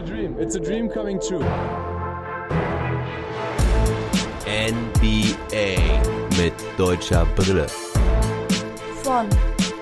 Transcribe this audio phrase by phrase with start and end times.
[0.00, 0.36] a dream.
[0.38, 1.44] It's a dream coming true.
[4.46, 5.76] NBA
[6.38, 7.66] mit deutscher Brille.
[9.02, 9.26] Von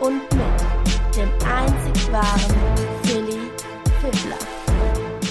[0.01, 2.57] und mit dem einzig wahren
[3.05, 3.39] Philly
[4.01, 4.39] Fiddler.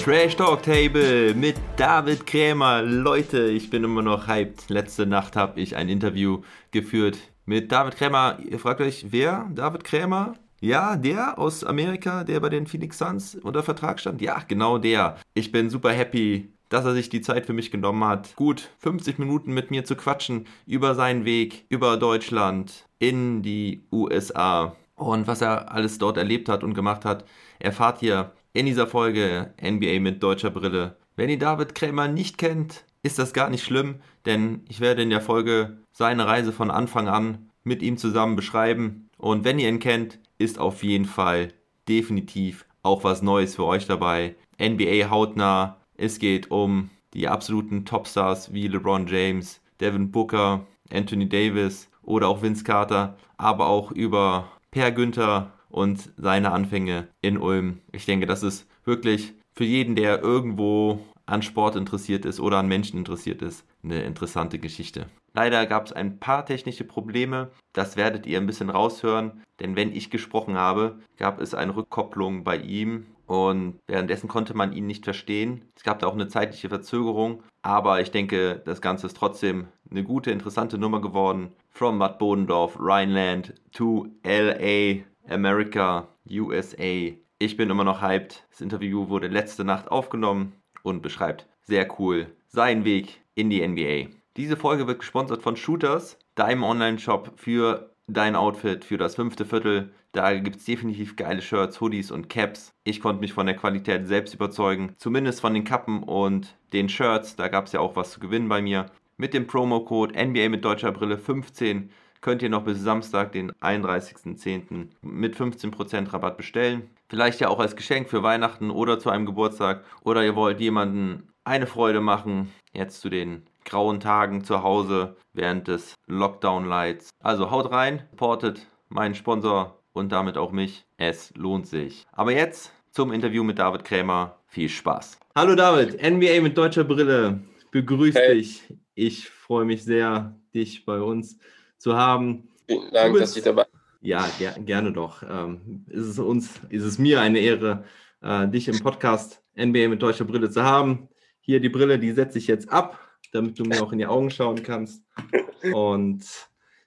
[0.02, 2.82] Trash Talk Table mit David Krämer.
[2.82, 4.70] Leute, ich bin immer noch hyped.
[4.70, 8.38] Letzte Nacht habe ich ein Interview geführt mit David Krämer.
[8.42, 9.50] Ihr fragt euch, wer?
[9.54, 10.34] David Krämer?
[10.60, 14.20] Ja, der aus Amerika, der bei den Phoenix Suns unter Vertrag stand?
[14.20, 15.16] Ja, genau der.
[15.34, 19.18] Ich bin super happy, dass er sich die Zeit für mich genommen hat, gut 50
[19.18, 25.40] Minuten mit mir zu quatschen über seinen Weg, über Deutschland, in die USA und was
[25.40, 27.24] er alles dort erlebt hat und gemacht hat,
[27.60, 30.96] erfahrt ihr in dieser Folge NBA mit deutscher Brille.
[31.16, 35.10] Wenn ihr David Krämer nicht kennt, ist das gar nicht schlimm, denn ich werde in
[35.10, 39.08] der Folge seine Reise von Anfang an mit ihm zusammen beschreiben.
[39.18, 41.52] Und wenn ihr ihn kennt, ist auf jeden Fall
[41.88, 44.36] definitiv auch was Neues für euch dabei.
[44.60, 45.76] NBA hautnah.
[45.96, 52.42] Es geht um die absoluten Topstars wie LeBron James, Devin Booker, Anthony Davis oder auch
[52.42, 57.80] Vince Carter, aber auch über Per Günther und seine Anfänge in Ulm.
[57.92, 62.68] Ich denke, das ist wirklich für jeden, der irgendwo an Sport interessiert ist oder an
[62.68, 65.06] Menschen interessiert ist, eine interessante Geschichte.
[65.40, 69.94] Leider gab es ein paar technische Probleme, das werdet ihr ein bisschen raushören, denn wenn
[69.94, 75.04] ich gesprochen habe, gab es eine Rückkopplung bei ihm und währenddessen konnte man ihn nicht
[75.04, 75.62] verstehen.
[75.76, 80.02] Es gab da auch eine zeitliche Verzögerung, aber ich denke, das Ganze ist trotzdem eine
[80.02, 81.52] gute, interessante Nummer geworden.
[81.70, 87.14] From Bad Bodendorf, Rhineland to LA, America, USA.
[87.38, 88.44] Ich bin immer noch hyped.
[88.50, 94.17] Das Interview wurde letzte Nacht aufgenommen und beschreibt sehr cool seinen Weg in die NBA.
[94.38, 99.90] Diese Folge wird gesponsert von Shooters, deinem Online-Shop für dein Outfit, für das fünfte Viertel.
[100.12, 102.72] Da gibt es definitiv geile Shirts, Hoodies und Caps.
[102.84, 107.34] Ich konnte mich von der Qualität selbst überzeugen, zumindest von den Kappen und den Shirts.
[107.34, 108.86] Da gab es ja auch was zu gewinnen bei mir.
[109.16, 114.90] Mit dem Promo-Code NBA mit deutscher Brille 15 könnt ihr noch bis Samstag, den 31.10.
[115.02, 116.88] mit 15% Rabatt bestellen.
[117.08, 119.82] Vielleicht ja auch als Geschenk für Weihnachten oder zu einem Geburtstag.
[120.04, 125.68] Oder ihr wollt jemanden eine Freude machen, jetzt zu den grauen Tagen zu Hause während
[125.68, 127.10] des Lockdown-Lights.
[127.20, 130.86] Also haut rein, supportet meinen Sponsor und damit auch mich.
[130.96, 132.06] Es lohnt sich.
[132.12, 134.38] Aber jetzt zum Interview mit David Krämer.
[134.46, 135.20] Viel Spaß.
[135.36, 137.40] Hallo David, NBA mit deutscher Brille.
[137.70, 138.36] Begrüß hey.
[138.36, 138.62] dich.
[138.94, 141.38] Ich freue mich sehr, dich bei uns
[141.76, 142.48] zu haben.
[142.66, 143.66] Vielen Dank, bist, dass ich dabei
[144.00, 145.22] Ja, ger gerne doch.
[145.22, 147.84] Ähm, ist es uns, ist es mir eine Ehre,
[148.22, 151.08] äh, dich im Podcast NBA mit deutscher Brille zu haben.
[151.40, 152.98] Hier die Brille, die setze ich jetzt ab,
[153.32, 155.02] damit du mir auch in die Augen schauen kannst.
[155.72, 156.24] Und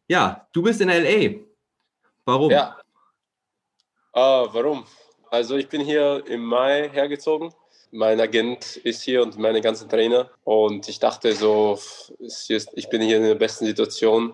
[0.07, 1.39] ja, du bist in LA.
[2.25, 2.51] Warum?
[2.51, 2.77] Ja.
[4.13, 4.85] Uh, warum?
[5.29, 7.53] Also ich bin hier im Mai hergezogen.
[7.91, 10.29] Mein Agent ist hier und meine ganzen Trainer.
[10.43, 11.77] Und ich dachte so,
[12.19, 14.33] ich bin hier in der besten Situation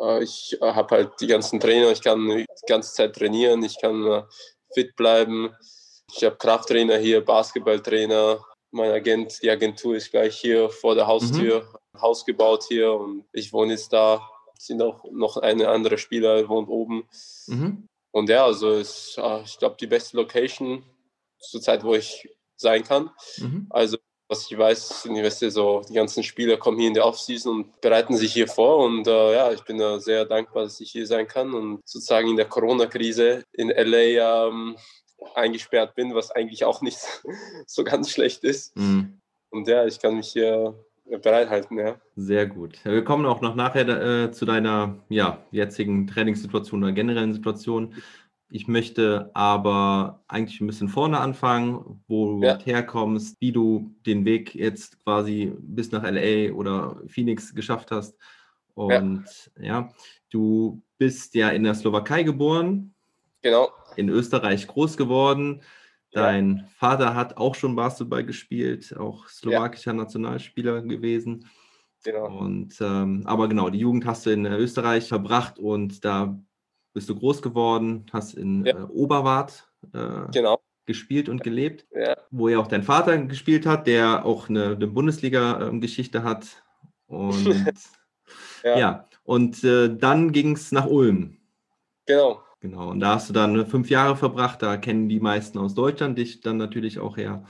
[0.00, 4.06] äh, ich habe halt die ganzen Trainer, ich kann die ganze Zeit trainieren, ich kann
[4.06, 4.22] äh,
[4.72, 5.54] fit bleiben.
[6.12, 8.44] Ich habe Krafttrainer hier, Basketballtrainer.
[8.74, 11.62] Mein Agent, die Agentur ist gleich hier vor der Haustür,
[11.94, 12.00] mhm.
[12.00, 14.28] Haus gebaut hier und ich wohne jetzt da.
[14.58, 17.08] Es sind auch noch eine andere Spieler, wohnt oben.
[17.46, 17.86] Mhm.
[18.10, 20.84] Und ja, also ist, ich glaube, die beste Location
[21.38, 23.10] zur Zeit, wo ich sein kann.
[23.38, 23.66] Mhm.
[23.70, 23.96] Also
[24.28, 27.80] was ich weiß, sind die so, die ganzen Spieler kommen hier in der Offseason und
[27.80, 28.78] bereiten sich hier vor.
[28.78, 32.28] Und äh, ja, ich bin da sehr dankbar, dass ich hier sein kann und sozusagen
[32.28, 34.76] in der Corona-Krise in LA ähm,
[35.34, 36.98] eingesperrt bin, was eigentlich auch nicht
[37.66, 38.76] so ganz schlecht ist.
[38.76, 39.20] Mhm.
[39.50, 40.74] Und ja, ich kann mich hier
[41.22, 41.96] bereithalten, ja.
[42.16, 42.84] Sehr gut.
[42.84, 47.94] Wir kommen auch noch nachher äh, zu deiner ja, jetzigen Trainingssituation oder generellen Situation.
[48.50, 52.58] Ich möchte aber eigentlich ein bisschen vorne anfangen, wo du ja.
[52.58, 58.16] herkommst, wie du den Weg jetzt quasi bis nach LA oder Phoenix geschafft hast.
[58.74, 59.24] Und
[59.58, 59.88] ja, ja
[60.30, 62.93] du bist ja in der Slowakei geboren.
[63.44, 63.68] Genau.
[63.96, 65.62] In Österreich groß geworden.
[66.12, 66.64] Dein ja.
[66.78, 69.98] Vater hat auch schon Basketball gespielt, auch slowakischer ja.
[69.98, 71.46] Nationalspieler gewesen.
[72.04, 72.38] Genau.
[72.38, 76.38] Und ähm, aber genau, die Jugend hast du in Österreich verbracht und da
[76.94, 78.78] bist du groß geworden, hast in ja.
[78.78, 80.60] äh, Oberwart äh, genau.
[80.86, 82.16] gespielt und gelebt, ja.
[82.30, 86.62] wo ja auch dein Vater gespielt hat, der auch eine, eine Bundesliga-Geschichte ähm, hat.
[87.06, 87.44] Und
[88.64, 88.78] ja.
[88.78, 89.08] ja.
[89.22, 91.36] und äh, dann ging es nach Ulm.
[92.06, 92.42] Genau.
[92.64, 96.16] Genau, und da hast du dann fünf Jahre verbracht, da kennen die meisten aus Deutschland
[96.16, 97.44] dich dann natürlich auch her.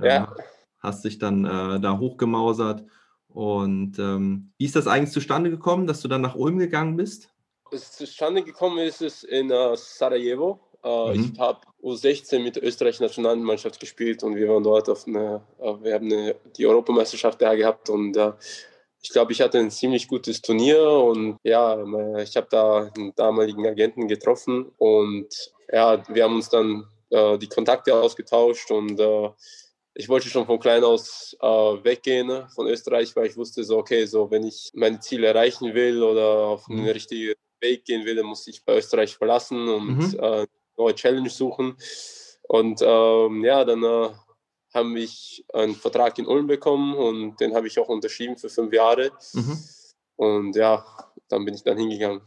[0.00, 0.34] Äh, ja.
[0.80, 2.84] hast dich dann äh, da hochgemausert.
[3.28, 7.30] Und ähm, wie ist das eigentlich zustande gekommen, dass du dann nach Ulm gegangen bist?
[7.70, 10.58] es zustande gekommen ist, ist in uh, Sarajevo.
[10.82, 11.32] Äh, Mhm.
[11.32, 15.74] Ich habe U16 mit der österreichischen Nationalmannschaft gespielt und wir waren dort auf eine, äh,
[15.80, 18.32] wir haben eine, die Europameisterschaft da gehabt und äh,
[19.02, 23.14] ich glaube, ich hatte ein ziemlich gutes Turnier und ja, äh, ich habe da einen
[23.14, 25.28] damaligen Agenten getroffen und
[25.72, 29.30] ja, wir haben uns dann äh, die Kontakte ausgetauscht und äh,
[29.94, 33.78] ich wollte schon von klein aus äh, weggehen ne, von Österreich, weil ich wusste so,
[33.78, 36.88] okay, so wenn ich meine Ziele erreichen will oder auf einen Mhm.
[36.88, 40.18] richtigen Weg gehen will, dann muss ich bei Österreich verlassen und Mhm.
[40.20, 41.76] äh, neue Challenge suchen.
[42.42, 44.10] Und ähm, ja, dann äh,
[44.72, 48.72] haben ich einen Vertrag in Ulm bekommen und den habe ich auch unterschrieben für fünf
[48.72, 49.10] Jahre.
[49.32, 49.58] Mhm.
[50.16, 50.84] Und ja,
[51.28, 52.20] dann bin ich dann hingegangen.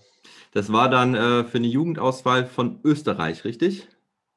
[0.52, 3.88] Das war dann äh, für eine Jugendauswahl von Österreich, richtig?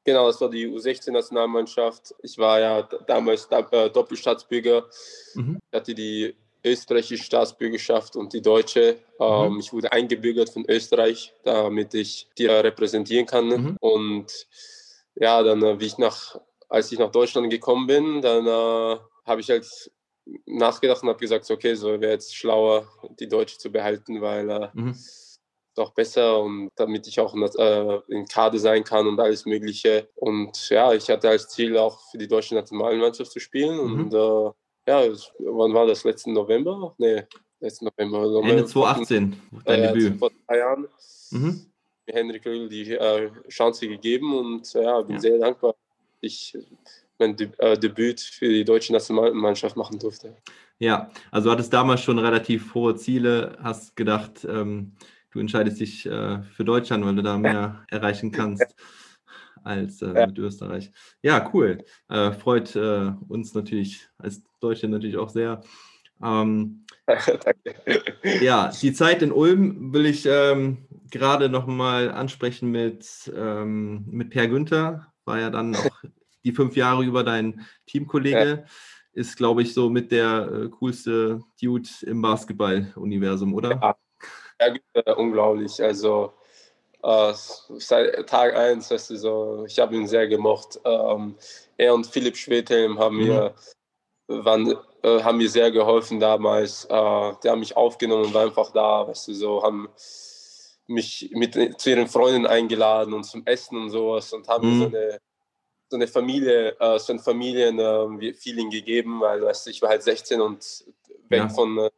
[0.03, 2.15] Genau, das war die U16-Nationalmannschaft.
[2.23, 4.85] Ich war ja damals da, äh, Doppelstaatsbürger.
[5.35, 5.59] Mhm.
[5.69, 6.33] Ich hatte die
[6.63, 8.97] österreichische Staatsbürgerschaft und die deutsche.
[9.19, 9.59] Ähm, Mhm.
[9.59, 13.47] Ich wurde eingebürgert von Österreich, damit ich die repräsentieren kann.
[13.47, 13.77] Mhm.
[13.79, 14.47] Und
[15.15, 19.41] ja, dann, äh, wie ich nach, als ich nach Deutschland gekommen bin, dann äh, habe
[19.41, 19.65] ich halt
[20.45, 22.87] nachgedacht und habe gesagt, okay, so wäre jetzt schlauer,
[23.19, 24.95] die Deutsche zu behalten, weil äh, Mhm.
[25.77, 30.09] auch besser und damit ich auch äh, in Kader sein kann und alles Mögliche.
[30.15, 33.77] Und ja, ich hatte als Ziel auch für die deutsche Nationalmannschaft zu spielen.
[33.77, 33.93] Mhm.
[34.05, 34.51] Und äh,
[34.91, 35.03] ja,
[35.39, 36.03] wann war das?
[36.03, 36.95] Letzten November?
[36.97, 37.23] Nee,
[37.59, 38.17] letzten November.
[38.23, 40.19] Ende November 2018, dein äh, Debüt.
[40.19, 40.87] Vor drei Jahren
[41.31, 41.71] Mhm.
[42.07, 45.21] mir Henrik Röhl die äh, Chance gegeben und ja, bin Ja.
[45.21, 45.75] sehr dankbar,
[46.21, 46.57] ich
[47.19, 50.35] mein De äh, Debüt für die deutsche Nationalmannschaft machen durfte.
[50.79, 54.93] Ja, also hattest damals schon relativ hohe Ziele, hast gedacht, ähm,
[55.31, 58.75] du entscheidest dich äh, für Deutschland, weil du da mehr erreichen kannst
[59.63, 60.27] als äh, Ja.
[60.27, 60.91] mit Österreich.
[61.23, 61.83] Ja, cool.
[62.09, 65.61] Äh, freut äh, uns natürlich als Deutsche natürlich auch sehr.
[66.23, 66.85] Ähm,
[68.41, 74.47] ja, die Zeit in Ulm will ich ähm, gerade nochmal ansprechen mit, ähm, mit Per
[74.47, 75.13] Günther.
[75.27, 75.95] War ja dann auch
[76.43, 78.65] die fünf Jahre über dein Teamkollege.
[79.13, 83.71] Ist, glaube ich, so mit der äh, coolste Dude im Basketball-Universum, oder?
[83.71, 83.97] Ja.
[84.59, 85.81] Ja, äh, unglaublich.
[85.83, 86.33] Also
[87.03, 90.79] äh, seit Tag 1, weißt du, so, ich habe ihn sehr gemocht.
[90.83, 91.35] Ähm,
[91.77, 93.25] er und Philipp Schwedhelm haben, Mhm.
[93.25, 93.55] mir,
[94.27, 96.85] waren, äh, haben mir sehr geholfen damals.
[96.85, 99.89] Äh, die haben mich aufgenommen und war einfach da, weißt du, so, haben
[100.87, 104.79] mich mit zu ihren Freunden eingeladen und zum Essen und sowas und haben Mhm.
[104.79, 105.19] so eine,
[105.89, 110.41] so eine Familie, äh, so ein Familien-Feeling gegeben, weil weißt du, ich war halt 16
[110.41, 110.85] und
[111.29, 111.49] weg Ja.
[111.49, 111.89] von äh,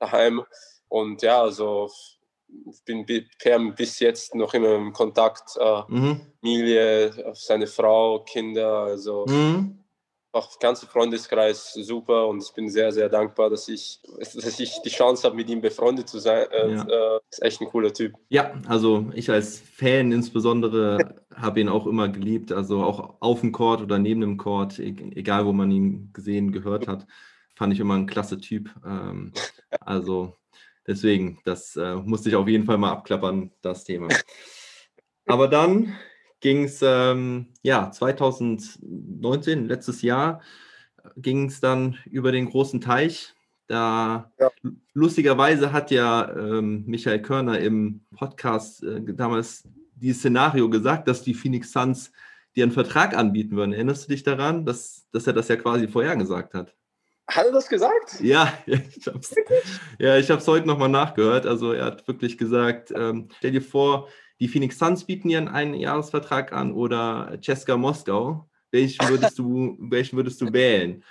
[0.00, 0.44] daheim.
[0.88, 1.90] Und ja, also
[2.70, 3.06] ich bin
[3.74, 5.56] bis jetzt noch immer im Kontakt.
[5.58, 6.20] Äh, Mhm.
[6.40, 9.81] Familie, seine Frau, Kinder, also Mhm.
[10.32, 14.88] Auch ganze Freundeskreis super und ich bin sehr, sehr dankbar, dass ich, dass ich die
[14.88, 16.46] Chance habe, mit ihm befreundet zu sein.
[16.52, 16.84] Ja.
[16.84, 18.14] äh, ist echt ein cooler Typ.
[18.30, 22.50] Ja, also ich als Fan insbesondere habe ihn auch immer geliebt.
[22.50, 26.50] Also auch auf dem Court oder neben dem Court, e- egal wo man ihn gesehen,
[26.50, 27.06] gehört hat,
[27.54, 28.70] fand ich immer ein klasse Typ.
[28.86, 29.32] Ähm,
[29.80, 30.34] also
[30.86, 34.08] deswegen, das äh, musste ich auf jeden Fall mal abklappern, das Thema.
[35.26, 35.94] Aber dann
[36.42, 40.42] ging es, ähm, ja, 2019, letztes Jahr,
[41.16, 43.34] ging es dann über den großen Teich.
[43.68, 44.50] Da Ja.
[44.92, 51.34] lustigerweise hat ja ähm, Michael Körner im Podcast äh, damals dieses Szenario gesagt, dass die
[51.34, 52.12] Phoenix Suns
[52.54, 53.72] dir einen Vertrag anbieten würden.
[53.72, 56.74] Erinnerst du dich daran, dass, dass er das ja quasi vorhergesagt hat?
[57.28, 58.20] Hat er das gesagt?
[58.20, 59.12] Ja, ich ja,
[60.20, 61.46] habe es heute nochmal nachgehört.
[61.46, 64.08] Also er hat wirklich gesagt, ähm, stell dir vor,
[64.42, 68.50] die Phoenix Suns bieten dir einen Einjahresvertrag an oder Ceska Moskau.
[68.72, 71.04] Welchen würdest du, welchen würdest du wählen?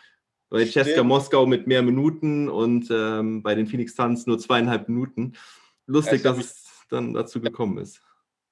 [0.50, 1.02] Bei Ceska.
[1.02, 5.38] Moskau mit mehr Minuten und ähm, bei den Phoenix Suns nur zweieinhalb Minuten.
[5.88, 8.02] Lustig, Ja, dass es dann dazu gekommen ist.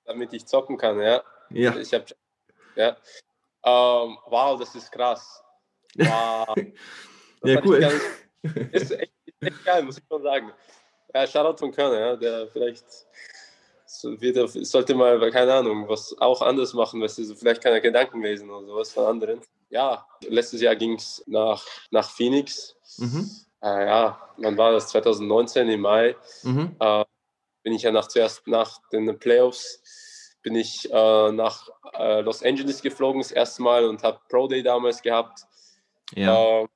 [0.05, 1.21] Damit ich zocken kann, ja.
[1.50, 2.05] Ja, Ich habe,
[2.77, 2.95] ja.
[3.65, 5.43] Ähm, wow, das ist krass.
[5.95, 6.55] Wow.
[7.41, 7.79] Das ja cool.
[7.79, 10.51] nicht- Ist echt, echt geil, muss ich schon sagen.
[11.13, 12.86] Ja, Shoutout von Körner, ja, der vielleicht
[13.89, 17.63] so wird er, sollte mal, keine Ahnung, was auch anders machen, weißt du, so vielleicht
[17.63, 19.41] kann er Gedanken lesen oder sowas von anderen.
[19.69, 22.75] Ja, letztes Jahr ging es nach, nach Phoenix.
[22.98, 23.29] Mhm.
[23.63, 24.89] Äh, ja, wann war das?
[24.89, 26.75] 2019 im Mai Mhm.
[26.79, 27.03] äh,
[27.63, 29.81] bin ich ja nach, zuerst nach den Playoffs
[30.41, 34.63] bin ich äh, nach äh, Los Angeles geflogen das erste Mal und habe Pro Day
[34.63, 35.41] damals gehabt.
[36.13, 36.62] Ja.
[36.62, 36.67] Äh,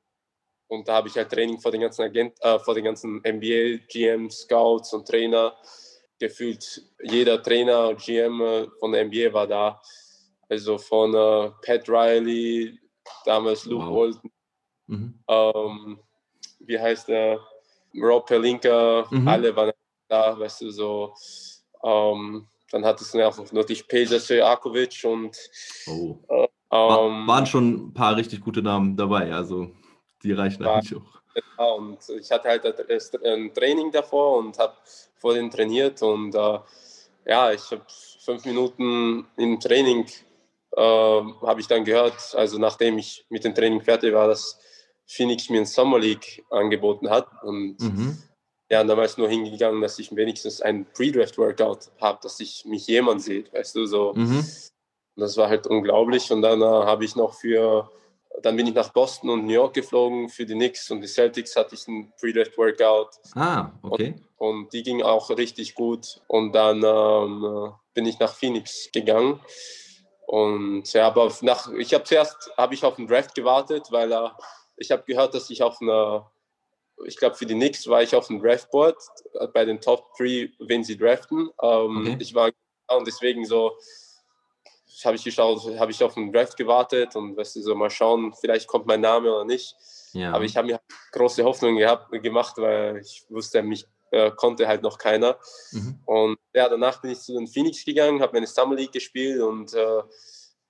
[0.68, 3.86] und da habe ich halt Training vor den ganzen Agent, äh, vor den ganzen NBA,
[3.88, 5.56] GM, Scouts und Trainer
[6.20, 6.82] gefühlt.
[7.04, 9.82] Jeder Trainer und GM äh, von der NBA war da.
[10.50, 12.78] Also von äh, Pat Riley,
[13.26, 13.96] damals Luke Wow.
[13.96, 14.32] Walton,
[14.88, 15.20] Mhm.
[15.28, 16.00] ähm,
[16.60, 17.40] wie heißt der?
[17.96, 19.28] Rob Pelinka, Mhm.
[19.28, 19.72] alle waren
[20.08, 21.14] da, weißt du, so.
[21.84, 25.38] Ähm, dann hat es auch noch die Peja Stojakovic und
[25.88, 26.18] Oh.
[26.30, 29.72] äh, War, ähm, waren schon ein paar richtig gute Namen dabei, also
[30.24, 31.22] die reichen War- eigentlich auch.
[31.36, 32.66] Ja, und ich hatte halt
[33.24, 34.76] ein Training davor und habe
[35.18, 36.60] vor dem trainiert und äh,
[37.26, 37.86] ja, ich habe
[38.20, 40.06] fünf Minuten im Training
[40.76, 44.60] äh, habe ich dann gehört, also nachdem ich mit dem Training fertig war, dass
[45.06, 48.18] Phoenix mir ein Summer League angeboten hat und Mhm.
[48.70, 53.22] ja, war es nur hingegangen, dass ich wenigstens ein Pre-Draft-Workout habe, dass ich mich jemand
[53.22, 54.14] sieht, weißt du, so.
[54.14, 54.46] Mhm.
[55.16, 56.32] Das war halt unglaublich.
[56.32, 57.90] Und dann äh, habe ich noch für,
[58.42, 61.56] dann bin ich nach Boston und New York geflogen für die Knicks und die Celtics
[61.56, 64.16] hatte ich ein Pre-Draft-Workout Ah, okay.
[64.38, 66.22] und die ging auch richtig gut.
[66.28, 69.40] Und dann ähm, äh, bin ich nach Phoenix gegangen.
[70.26, 74.30] Und ja, aber nach, ich habe zuerst habe ich auf den Draft gewartet, weil äh,
[74.78, 76.32] ich habe gehört, dass ich auf einer,
[77.06, 78.98] ich glaube für die Knicks war ich auf dem Draftboard
[79.40, 81.50] äh, bei den Top 3, wen sie draften.
[81.62, 82.18] Ähm, Okay.
[82.20, 82.52] Ich war
[82.96, 83.72] und deswegen so
[85.04, 88.34] habe ich geschaut, habe ich auf den Draft gewartet und weißt du, so mal schauen,
[88.34, 89.76] vielleicht kommt mein Name oder nicht.
[90.14, 90.34] Ja.
[90.34, 90.80] Aber ich habe mir
[91.12, 95.38] große Hoffnung gehabt, gemacht, weil ich wusste, mich äh, konnte halt noch keiner.
[95.72, 96.00] mhm.
[96.06, 99.74] Und ja, danach bin ich zu den Phoenix gegangen, habe meine Summer League gespielt und
[99.74, 100.02] äh,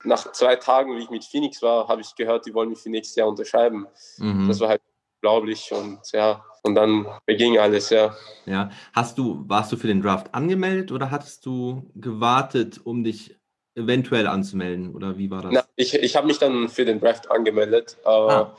[0.05, 2.89] nach zwei Tagen, wie ich mit Phoenix war, habe ich gehört, die wollen mich für
[2.89, 3.87] nächstes Jahr unterschreiben.
[4.17, 4.47] Mhm.
[4.47, 4.81] Das war halt
[5.21, 8.15] unglaublich und ja, und dann beging alles, ja.
[8.45, 8.69] Ja.
[8.93, 13.37] Hast du, warst du für den Draft angemeldet oder hattest du gewartet, um dich
[13.75, 14.93] eventuell anzumelden?
[14.95, 15.51] Oder wie war das?
[15.53, 18.55] Na, ich ich habe mich dann für den Draft angemeldet, äh, Ah.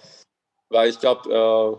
[0.69, 1.77] weil ich glaube, äh,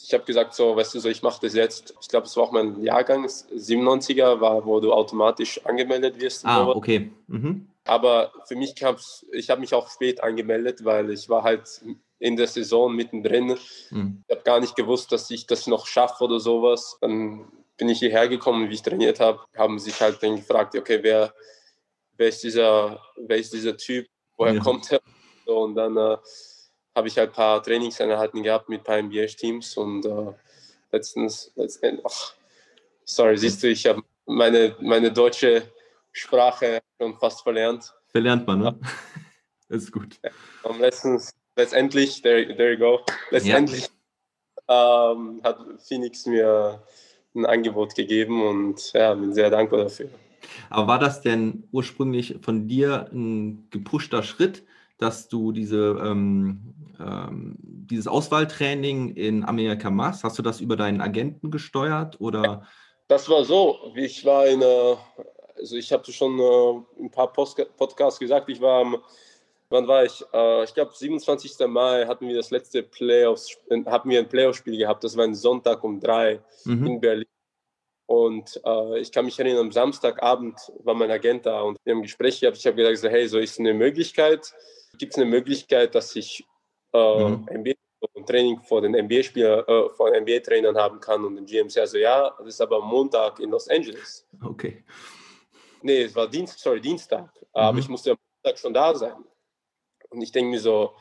[0.00, 1.94] ich habe gesagt, so, weißt du, so, ich mache das jetzt.
[2.00, 6.46] Ich glaube, es war auch mein Jahrgang, 97er, war, wo du automatisch angemeldet wirst.
[6.46, 6.76] Ah, sowas.
[6.76, 7.10] okay.
[7.26, 7.68] Mhm.
[7.84, 11.80] Aber für mich gab's, ich habe mich auch spät angemeldet, weil ich war halt
[12.20, 13.56] in der Saison mittendrin.
[13.90, 14.22] Mhm.
[14.28, 16.98] Ich habe gar nicht gewusst, dass ich das noch schaffe oder sowas.
[17.00, 17.46] Dann
[17.76, 21.32] bin ich hierher gekommen, wie ich trainiert habe, haben sich halt dann gefragt, okay, wer,
[22.18, 24.06] wer, ist, dieser, wer ist dieser Typ,
[24.36, 24.60] woher Ja.
[24.60, 25.00] kommt er?
[25.46, 26.16] So, und dann äh,
[26.94, 30.32] habe ich halt ein paar Trainingseinheiten gehabt mit ein paar NBA-Teams und äh,
[30.92, 32.34] letztens, letztendlich, ach,
[33.04, 35.62] sorry, siehst du, ich habe meine, meine deutsche
[36.12, 37.94] Sprache schon fast verlernt.
[38.08, 38.78] Verlernt man, ne?
[39.68, 40.18] ist gut.
[40.64, 43.88] Und letztens, letztendlich, there, there you go, letztendlich
[44.68, 46.82] ähm, hat Phoenix mir
[47.34, 50.10] ein Angebot gegeben und ja, bin sehr dankbar dafür.
[50.70, 54.64] Aber war das denn ursprünglich von dir ein gepushter Schritt,
[54.98, 60.24] dass du diese, ähm, ähm, dieses Auswahltraining in Amerika machst?
[60.24, 62.66] Hast du das über deinen Agenten gesteuert oder?
[63.06, 64.96] Das war so, wie ich war in, äh,
[65.56, 68.96] also ich habe schon äh, ein paar Post Podcasts gesagt, ich war am,
[69.70, 70.24] wann war ich?
[70.32, 71.66] Äh, ich glaube, 27.
[71.68, 75.82] Mai hatten wir das letzte Playoffs, hatten wir ein Playoff-Spiel gehabt, das war ein Sonntag
[75.84, 76.86] um drei Mhm.
[76.86, 77.28] in Berlin.
[78.08, 81.98] Und äh, ich kann mich erinnern, am Samstagabend war mein Agent da und wir haben
[81.98, 82.56] ein Gespräch gehabt.
[82.56, 84.50] Ich habe gesagt, so, hey, so ist eine Möglichkeit,
[84.96, 86.46] gibt es eine Möglichkeit, dass ich
[86.94, 87.74] äh, Mhm.
[88.14, 91.78] Ein Training vor den NBA-Spielern, äh, vor NBA-Trainern haben kann und den GMC.
[91.78, 94.26] Also ja, das ist aber Montag in Los Angeles.
[94.42, 94.84] Okay.
[95.82, 97.28] Nee, es war Dienst, sorry, Dienstag.
[97.52, 97.78] Aber Mhm.
[97.80, 99.24] ich musste am Montag schon da sein.
[100.10, 100.94] Und ich denke mir so,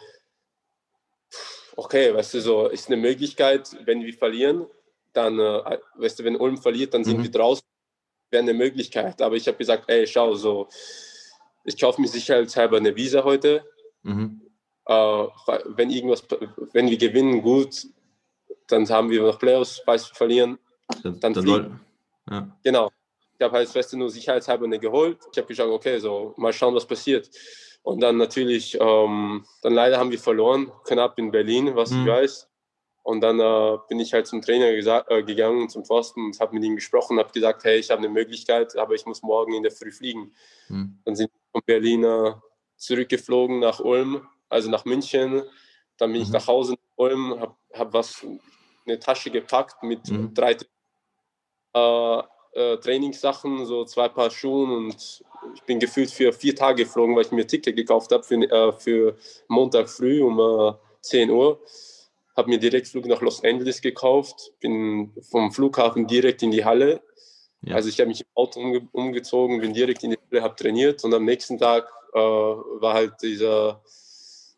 [1.75, 4.65] okay, weißt du, so ist eine Möglichkeit, wenn wir verlieren,
[5.17, 7.24] dann, äh, weißt du, wenn Ulm verliert, dann sind Mhm.
[7.24, 7.63] wir draußen.
[8.31, 9.21] Wäre eine Möglichkeit.
[9.21, 10.67] Aber ich habe gesagt, ey, schau, so,
[11.63, 13.63] ich kaufe mir sicherheitshalber eine Visa heute.
[14.03, 14.41] Mhm.
[14.86, 14.93] Äh,
[15.65, 16.24] wenn irgendwas,
[16.74, 17.88] wenn wir gewinnen, gut,
[18.67, 20.59] dann haben wir noch Playoffs, falls wir verlieren,
[21.03, 21.79] Dann, Dann dann
[22.29, 22.57] ja.
[22.63, 22.91] Genau.
[23.39, 25.17] Ich habe halt weißt du, nur sicherheitshalber eine geholt.
[25.31, 27.29] Ich habe gesagt, okay, so mal schauen, was passiert.
[27.83, 32.01] Und dann natürlich, ähm, dann leider haben wir verloren, knapp in Berlin, was Mhm.
[32.01, 32.47] ich weiß.
[33.07, 36.65] Und dann äh, bin ich halt zum Trainer äh, gegangen, zum Pfosten und habe mit
[36.65, 39.71] ihm gesprochen, habe gesagt, hey, ich habe eine Möglichkeit, aber ich muss morgen in der
[39.71, 40.33] Früh fliegen.
[40.67, 40.99] Mhm.
[41.05, 42.33] Dann sind wir von Berlin äh,
[42.75, 45.41] zurückgeflogen nach Ulm, also nach München.
[45.97, 46.33] Dann bin ich Mhm.
[46.33, 48.27] nach Hause in Ulm, habe hab was,
[48.85, 50.33] eine Tasche gepackt mit Mhm.
[50.33, 50.57] drei
[51.75, 52.19] äh,
[52.55, 55.23] äh, Trainingssachen, so zwei Paar Schuhen und
[55.53, 58.35] ich bin gefühlt für vier Tage geflogen, weil ich mir ein Ticket gekauft habe für,
[58.35, 59.15] äh, für
[59.47, 61.61] Montag früh um äh, 10 Uhr.
[62.38, 67.01] Habe mir Direktflug nach Los Angeles gekauft, bin vom Flughafen direkt in die Halle.
[67.62, 67.75] Ja.
[67.75, 71.03] Also ich habe mich im Auto umge umgezogen, bin direkt in die Halle, habe trainiert
[71.03, 73.82] und am nächsten Tag äh, war halt dieser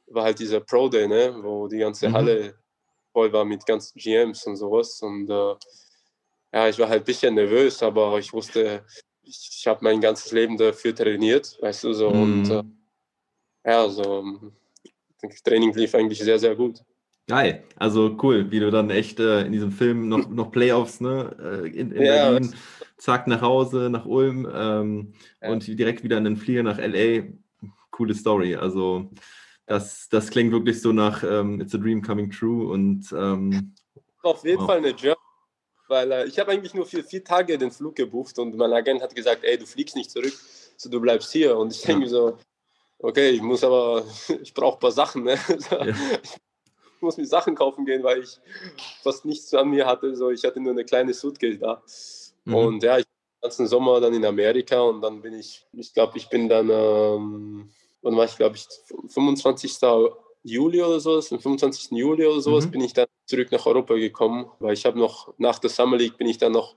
[0.07, 2.13] war halt dieser Pro Day, ne, wo die ganze Mhm.
[2.13, 2.55] Halle
[3.13, 5.55] voll war mit ganzen GMs und sowas und äh,
[6.51, 8.83] ja, ich war halt ein bisschen nervös, aber ich wusste,
[9.23, 12.09] ich, ich habe mein ganzes Leben dafür trainiert, weißt du, so.
[12.09, 12.77] Und äh, Mhm.
[13.65, 14.25] ja, so,
[15.21, 16.83] das Training lief eigentlich sehr, sehr gut.
[17.29, 21.35] Geil, also cool, wie du dann echt äh, in diesem Film noch, noch Playoffs, ne,
[21.39, 22.55] äh, in, in Ja, Berlin,
[22.97, 25.51] zack, nach Hause, nach Ulm ähm, Ja.
[25.51, 27.27] und direkt wieder in den Flieger nach LA.
[27.91, 28.55] Coole Story.
[28.55, 29.11] Also
[29.67, 33.75] das, das klingt wirklich so nach ähm, It's a Dream Coming True und ähm,
[34.23, 34.65] Auf jeden Wow.
[34.65, 35.15] Fall eine Journey,
[35.87, 39.03] weil äh, ich habe eigentlich nur für vier Tage den Flug gebucht und mein Agent
[39.03, 40.33] hat gesagt, ey, du fliegst nicht zurück,
[40.77, 41.55] so du bleibst hier.
[41.55, 42.39] Und ich denke mir so,
[42.97, 44.03] okay, ich muss aber,
[44.41, 45.37] ich brauche ein paar Sachen, ne?
[45.59, 45.93] So, Ja.
[46.23, 46.37] Ich
[47.05, 48.39] muss mir Sachen kaufen gehen, weil ich
[49.03, 50.15] fast nichts an mir hatte.
[50.15, 51.81] So, ich hatte nur eine kleine Suitcase da.
[52.45, 52.55] Mhm.
[52.55, 55.93] Und ja, ich war den ganzen Sommer dann in Amerika und dann bin ich, ich
[55.93, 57.69] glaube, ich bin dann, ähm,
[58.01, 58.67] wann war ich, glaube ich,
[59.09, 59.77] 25.
[60.43, 61.91] Juli oder sowas, am 25.
[61.91, 62.71] Juli oder sowas, Mhm.
[62.71, 66.17] bin ich dann zurück nach Europa gekommen, weil ich habe noch, nach der Summer League
[66.17, 66.75] bin ich dann noch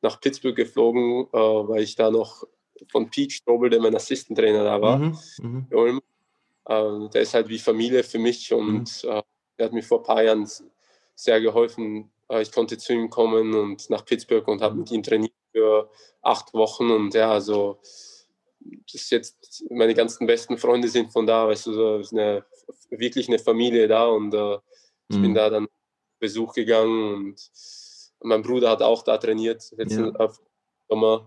[0.00, 2.46] nach Pittsburgh geflogen, äh, weil ich da noch
[2.90, 5.18] von Pete Strobel, der mein Assistant-Trainer da war, mhm.
[5.42, 6.00] Mhm.
[6.66, 9.22] Äh, der ist halt wie Familie für mich und äh,
[9.60, 10.48] der hat mir vor ein paar Jahren
[11.14, 12.10] sehr geholfen.
[12.30, 15.90] Äh, ich konnte zu ihm kommen und nach Pittsburgh und habe mit ihm trainiert für
[16.22, 17.78] acht Wochen und ja, also
[18.60, 22.44] das ist jetzt, meine ganzen besten Freunde sind von da, weißt du, so ist eine,
[22.90, 24.54] wirklich eine Familie da und äh,
[25.08, 25.34] ich bin Mhm.
[25.34, 25.68] da dann
[26.18, 27.50] Besuch gegangen und
[28.22, 30.28] mein Bruder hat auch da trainiert, jetzt Ja.
[30.88, 31.26] Sommer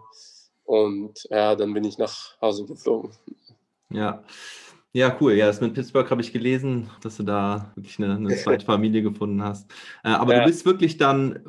[0.64, 3.12] und ja, dann bin ich nach Hause geflogen.
[3.90, 4.24] Ja.
[4.94, 5.34] Ja, cool.
[5.34, 9.02] Ja, das mit Pittsburgh habe ich gelesen, dass du da wirklich eine, eine zweite Familie
[9.02, 9.72] gefunden hast.
[10.04, 10.40] Äh, aber Ja.
[10.42, 11.40] du bist wirklich dann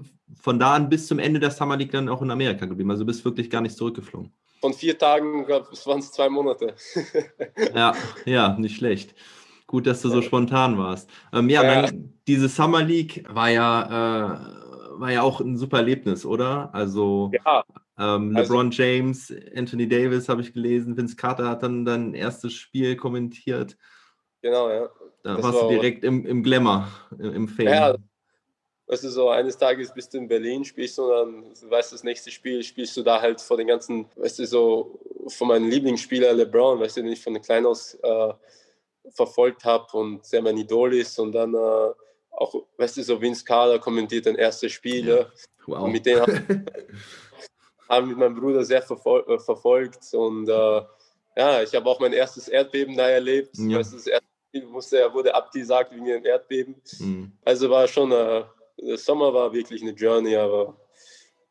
[0.40, 2.90] von da an bis zum Ende der Summer League dann auch in Amerika geblieben.
[2.90, 4.32] Also du bist wirklich gar nicht zurückgeflogen.
[4.60, 6.74] Von vier Tagen, glaube ich, waren es zwei Monate.
[7.74, 9.14] Ja, ja, nicht schlecht.
[9.66, 11.10] Gut, dass du so spontan warst.
[11.32, 11.82] Ähm, ja, Ja.
[11.82, 13.82] Dann, diese Summer League war ja,
[14.34, 16.74] äh, war ja auch ein super Erlebnis, oder?
[16.74, 17.64] Also ja,
[17.98, 22.52] ähm, Also- LeBron James, Anthony Davis habe ich gelesen, Vince Carter hat dann dein erstes
[22.54, 23.76] Spiel kommentiert.
[24.42, 24.88] genau, ja.
[25.22, 26.86] Da Das warst du war- direkt im, im Glamour,
[27.18, 27.68] im, im Fame.
[27.68, 27.96] Ja,
[28.88, 31.94] weißt du, so eines Tages bist du in Berlin, spielst du und dann, du weißt
[31.94, 35.70] das nächste Spiel, spielst du da halt vor den ganzen, weißt du, so von meinem
[35.70, 38.32] Lieblingsspieler LeBron, weißt du, den ich von klein aus äh,
[39.12, 41.92] verfolgt habe und der mein Idol ist und dann äh,
[42.36, 45.06] auch, weißt du, so Vince Carter kommentiert dein erstes Spiel.
[45.08, 45.26] Ja.
[45.66, 45.84] Wow.
[45.84, 46.66] Und mit denen
[47.88, 50.82] habe hab mit meinem Bruder sehr verfol äh, verfolgt und äh,
[51.36, 53.56] ja, ich habe auch mein erstes Erdbeben da erlebt.
[53.58, 53.78] Ja.
[53.78, 54.08] Das
[54.49, 56.76] Spiel musste, wurde abgesagt wegen dem Erdbeben.
[57.00, 57.32] Mhm.
[57.44, 58.44] Also war schon, äh,
[58.80, 60.76] der Sommer war wirklich eine Journey, aber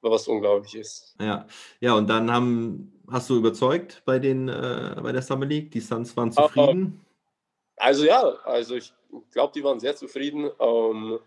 [0.02, 1.16] war was Unglaubliches.
[1.20, 1.48] Ja.
[1.80, 5.72] ja, und dann haben, hast du überzeugt bei, den, äh, bei der Summer League?
[5.72, 7.02] Die Suns waren zufrieden?
[7.78, 8.94] Also ja, also ich
[9.32, 10.50] glaube, die waren sehr zufrieden.
[10.60, 11.20] Ähm,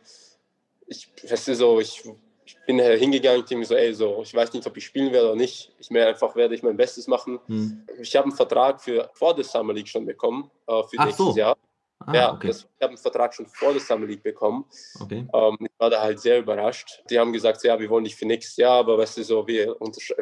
[0.86, 2.08] ich, weißt du, so, ich,
[2.46, 5.12] ich bin hingegangen und denke mir so, ey, so, ich weiß nicht, ob ich spielen
[5.12, 5.72] werde oder nicht.
[5.80, 7.40] Ich mehr einfach werde ich mein Bestes machen.
[7.46, 7.84] Hm.
[8.00, 11.26] Ich habe einen Vertrag für vor der Summer League schon bekommen, äh, für Ach nächstes
[11.26, 11.36] so.
[11.36, 11.56] Jahr.
[11.98, 12.48] Ah, ja, okay.
[12.48, 14.66] das, ich habe einen Vertrag schon vor der Summer League bekommen.
[15.00, 15.26] okay.
[15.32, 17.02] Ähm, ich war da halt sehr überrascht.
[17.08, 19.74] Die haben gesagt, ja, wir wollen dich für nächstes Jahr, aber weißt du, so, wir,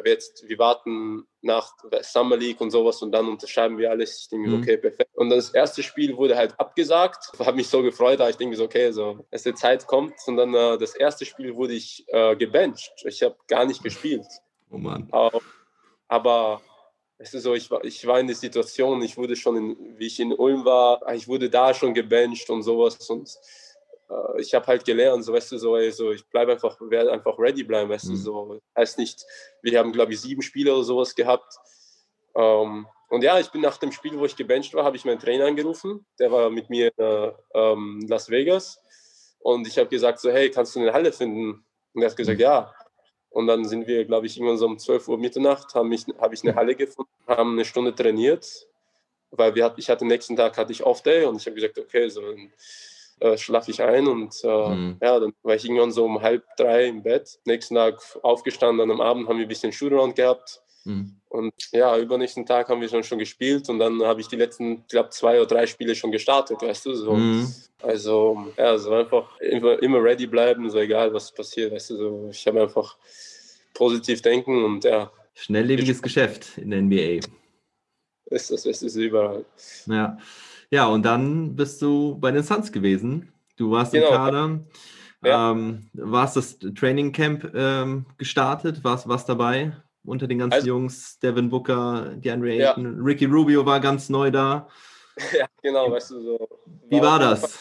[0.05, 4.21] jetzt, wir warten nach Summer League und sowas und dann unterschreiben wir alles.
[4.21, 4.61] Ich denke, Mhm.
[4.61, 5.09] okay, perfekt.
[5.15, 7.31] Und das erste Spiel wurde halt abgesagt.
[7.39, 10.13] Habe mich so gefreut, aber ich denke so, okay, so, dass die Zeit kommt.
[10.27, 12.93] Und dann äh, das erste Spiel wurde ich äh, gebencht.
[13.05, 14.25] Ich habe gar nicht gespielt.
[14.71, 15.09] Oh Mann.
[15.13, 15.39] Ähm,
[16.07, 16.61] aber
[17.17, 20.07] es ist so, ich war, ich war in der Situation, ich wurde schon, in, wie
[20.07, 23.33] ich in Ulm war, ich wurde da schon gebencht und sowas und
[24.09, 27.11] äh, ich habe halt gelernt, so weißt du, so, ey, so ich bleibe einfach, werde
[27.11, 28.09] einfach ready bleiben, weißt Mhm.
[28.11, 29.23] du, so heißt nicht,
[29.61, 31.55] wir haben glaube ich sieben Spiele oder sowas gehabt
[32.35, 35.19] ähm, und ja, ich bin nach dem Spiel, wo ich gebencht war, habe ich meinen
[35.19, 38.81] Trainer angerufen, der war mit mir in äh, ähm, Las Vegas
[39.39, 41.63] und ich habe gesagt so, hey, kannst du eine Halle finden?
[41.93, 42.73] Und er hat gesagt, ja.
[43.35, 46.31] Und dann sind wir, glaube ich, irgendwann so um 12 Uhr Mitternacht, habe ich, hab
[46.31, 48.47] ich eine Halle gefunden, haben eine Stunde trainiert,
[49.31, 52.07] weil wir hat, ich hatte nächsten Tag hatte ich Off-Day und ich habe gesagt, okay,
[52.07, 52.53] so dann
[53.19, 54.97] äh, schlafe ich ein und äh, Mhm.
[55.01, 57.37] ja, dann war ich irgendwann so um halb drei im Bett.
[57.43, 61.19] Nächsten Tag aufgestanden, dann am Abend haben wir ein bisschen Shootaround gehabt Hm.
[61.27, 64.83] und ja, übernächsten Tag haben wir schon, schon gespielt und dann habe ich die letzten,
[64.83, 67.15] ich glaube, zwei oder drei Spiele schon gestartet, weißt du, so.
[67.15, 67.53] Mhm.
[67.85, 72.27] Also, ja, so einfach immer, immer ready bleiben, so egal was passiert, weißt du, so.
[72.31, 72.97] Ich habe einfach
[73.73, 77.19] positiv denken und ja, Schnelllebiges Geschäft in der NBA.
[78.31, 79.45] ist das, ist es überall.
[79.85, 80.17] Ja.
[80.71, 83.31] ja, und dann bist du bei den Suns gewesen.
[83.57, 84.07] Du warst Genau.
[84.07, 84.59] im Kader.
[85.23, 85.51] Ja.
[85.51, 88.83] Ähm, warst das Training Camp ähm, gestartet?
[88.83, 91.19] Warst was dabei unter den ganzen Also- Jungs?
[91.19, 92.69] Devin Booker, DeAndre Ja.
[92.71, 94.67] Ayton, Ricky Rubio war ganz neu da.
[95.37, 96.49] ja, genau, weißt du, so.
[96.89, 97.59] Wie war auf jeden das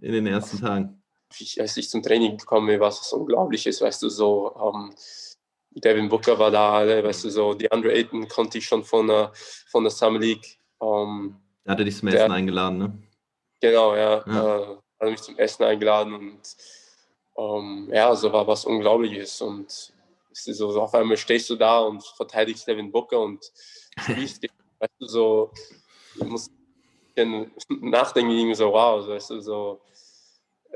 [0.00, 0.96] in den ersten Tagen?
[1.38, 4.94] ich, als ich zum Training gekommen bin, war es was Unglaubliches, weißt du, so, ähm,
[5.70, 9.06] Devin Booker war da, alle, weißt du, so, die Andre Ayton konnte ich schon von
[9.06, 9.32] der,
[9.70, 12.92] von der Summer League, ähm, Er hatte dich zum Der- Essen eingeladen, ne?
[13.60, 14.58] genau, ja, Ja.
[14.72, 16.40] Äh, hat mich zum Essen eingeladen und
[17.38, 19.40] ähm, ja, so war was Unglaubliches.
[19.40, 19.92] Und
[20.32, 23.42] so, auf einmal stehst du da und verteidigst Devin Booker und
[24.00, 24.42] spielst,
[24.80, 25.52] weißt du, so,
[26.16, 26.50] du musst
[27.68, 29.80] nachdenken, so, wow, weißt du, so,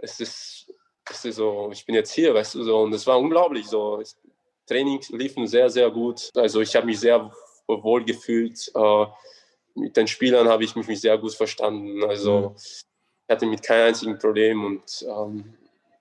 [0.02, 0.72] es ist,
[1.10, 4.02] es ist so, ich bin jetzt hier, weißt du, so, und es war unglaublich, so,
[4.66, 6.30] Training liefen sehr, sehr gut.
[6.34, 7.30] Also ich habe mich sehr
[7.66, 8.70] wohl gefühlt.
[8.74, 9.06] Äh,
[9.74, 12.04] mit den Spielern habe ich mich sehr gut verstanden.
[12.04, 12.56] Also mhm.
[12.56, 12.84] ich
[13.30, 15.54] hatte mit keinem einzigen Problem und ähm,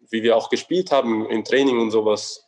[0.10, 2.46] wie wir auch gespielt haben im Training und sowas,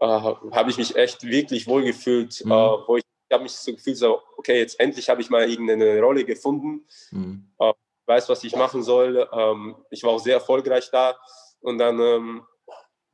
[0.00, 2.52] äh, habe ich mich echt wirklich wohl gefühlt, mhm.
[2.52, 2.54] äh,
[2.86, 6.00] wo ich, ich habe mich so gefühlt, so, okay, jetzt endlich habe ich mal irgendeine
[6.00, 7.50] Rolle gefunden, mhm.
[7.58, 7.72] äh,
[8.06, 9.28] weiß, was ich machen soll.
[9.32, 11.16] Ähm, ich war auch sehr erfolgreich da
[11.60, 12.42] und dann ähm,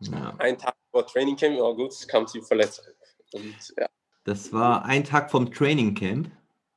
[0.01, 0.35] ja.
[0.39, 2.83] ein Tag vor Training Camp, oh gut, kam sie verletzt.
[3.33, 3.87] Und, ja.
[4.25, 6.31] Das war ein Tag vom Training Camp?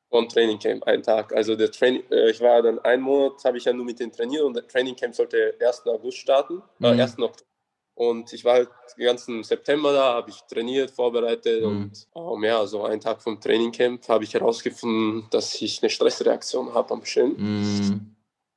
[0.10, 1.34] Vom Training Camp, ein Tag.
[1.34, 4.12] Also der Training, äh, ich war dann einen Monat, habe ich ja nur mit denen
[4.12, 5.88] trainiert und der Training Camp sollte 1.
[5.88, 7.00] August starten, äh, mhm.
[7.00, 7.20] äh, 1.
[7.20, 7.53] Oktober.
[7.96, 11.68] Und ich war halt den ganzen September da, habe ich trainiert, vorbereitet mhm.
[11.68, 16.74] und um, ja, so einen Tag vom Trainingcamp habe ich herausgefunden, dass ich eine Stressreaktion
[16.74, 17.36] habe am Schirm.
[17.38, 18.16] Mhm.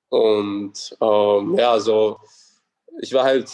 [0.08, 2.18] Und um, ja, so
[3.00, 3.50] ich war halt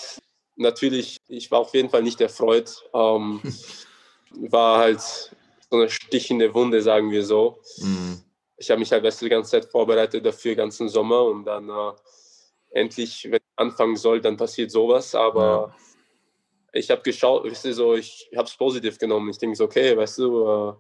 [0.56, 2.82] natürlich, ich war auf jeden Fall nicht erfreut.
[2.92, 3.40] Um,
[4.30, 7.60] war halt so eine stichende Wunde, sagen wir so.
[7.78, 8.22] Mhm.
[8.56, 11.92] Ich habe mich halt die ganze Zeit vorbereitet dafür, ganzen Sommer und dann äh,
[12.72, 15.14] endlich, wenn ich anfangen soll, dann passiert sowas.
[15.14, 15.74] Aber
[16.72, 16.78] ja.
[16.78, 19.30] ich habe geschaut, weißt du, so, ich habe es positiv genommen.
[19.30, 20.72] Ich denke so, okay, weißt du, äh,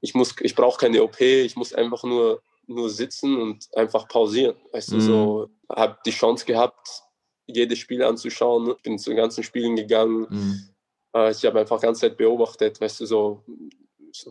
[0.00, 4.56] ich, ich brauche keine OP, ich muss einfach nur, nur sitzen und einfach pausieren.
[4.72, 4.94] Weißt mhm.
[4.94, 5.74] du, so, mhm.
[5.74, 7.02] habe die Chance gehabt,
[7.46, 8.74] jedes Spiel anzuschauen.
[8.76, 10.26] Ich bin zu den ganzen Spielen gegangen.
[10.30, 10.68] Mhm.
[11.14, 13.44] Äh, ich habe einfach die ganze Zeit beobachtet, weißt du, so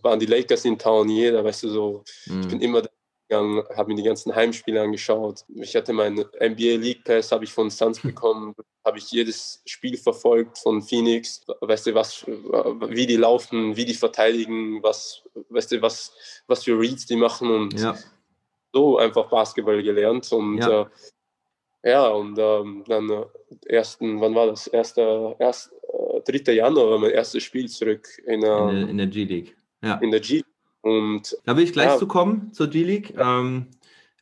[0.02, 2.04] waren die Lakers in Town, jeder, weißt du, so.
[2.28, 2.42] Mhm.
[2.42, 2.84] Ich bin immer
[3.32, 5.46] gegangen, habe mir die ganzen Heimspiele angeschaut.
[5.56, 8.54] Ich hatte meinen NBA League Pass, habe ich von Suns bekommen,
[8.86, 11.46] habe ich jedes Spiel verfolgt von Phoenix.
[11.62, 16.14] Weißt du, was, wie die laufen, wie die verteidigen, was, weißt du, was,
[16.48, 17.98] was für Reads die machen und ja.
[18.74, 20.82] so einfach Basketball gelernt und ja.
[20.82, 20.86] Äh,
[21.84, 23.26] ja, und ähm, dann äh,
[23.66, 24.68] ersten, wann war das?
[24.68, 25.72] Erster, erst,
[26.26, 26.54] äh, 3.
[26.54, 29.56] Januar war mein erstes Spiel zurück in, äh, in, der, in der G-League.
[29.84, 29.96] Ja.
[29.96, 30.44] In der G.
[30.82, 31.98] Und da will ich gleich ja.
[31.98, 33.14] zu kommen zur G-League.
[33.18, 33.68] Ähm,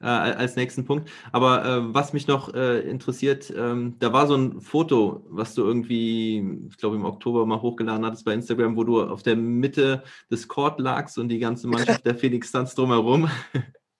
[0.01, 1.09] äh, als nächsten Punkt.
[1.31, 5.65] Aber äh, was mich noch äh, interessiert, ähm, da war so ein Foto, was du
[5.65, 6.37] irgendwie,
[6.69, 10.47] ich glaube im Oktober mal hochgeladen hattest bei Instagram, wo du auf der Mitte des
[10.47, 13.29] Court lagst und die ganze Mannschaft der Phoenix Suns drumherum.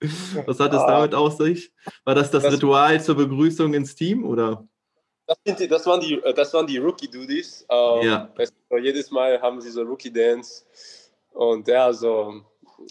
[0.46, 0.86] was hat es ah.
[0.86, 1.70] damit auf sich?
[2.04, 4.66] War das das, das Ritual zur Begrüßung ins Team oder?
[5.26, 7.66] Das, die, das waren die, das waren die Rookie-Duties.
[7.68, 8.28] Ähm, ja.
[8.82, 10.64] jedes Mal haben sie so Rookie-Dance
[11.32, 12.42] und ja, so,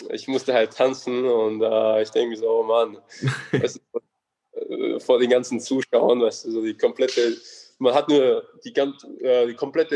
[0.09, 2.97] ich musste halt tanzen und äh, ich denke so, oh Mann,
[3.51, 7.37] weißt du, äh, vor den ganzen Zuschauern, weißt du, so die komplette,
[7.79, 9.95] man hat nur die, äh, die komplette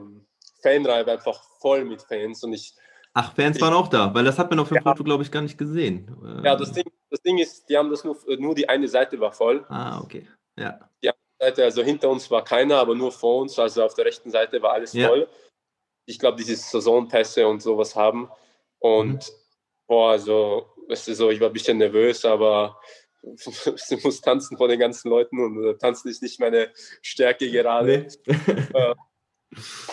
[0.00, 0.26] ähm,
[0.62, 2.74] Fanreihe einfach voll mit Fans und ich.
[3.14, 4.82] Ach, Fans ich, waren auch da, weil das hat man auf dem ja.
[4.82, 6.16] Foto, glaube ich, gar nicht gesehen.
[6.42, 9.32] Ja, das Ding, das Ding ist, die haben das nur, nur die eine Seite war
[9.32, 9.66] voll.
[9.68, 10.26] Ah, okay.
[10.56, 10.88] Ja.
[11.02, 14.06] Die andere Seite, also hinter uns war keiner, aber nur vor uns, also auf der
[14.06, 15.08] rechten Seite war alles ja.
[15.08, 15.28] voll
[16.06, 18.28] ich glaube, diese Saisonpässe und sowas haben.
[18.82, 19.34] Und mhm.
[19.86, 22.78] boah, also, weißt du, so, ich war ein bisschen nervös, aber
[23.22, 28.08] du musst tanzen vor den ganzen Leuten und äh, tanzen ist nicht meine Stärke gerade.
[28.74, 28.94] Äh,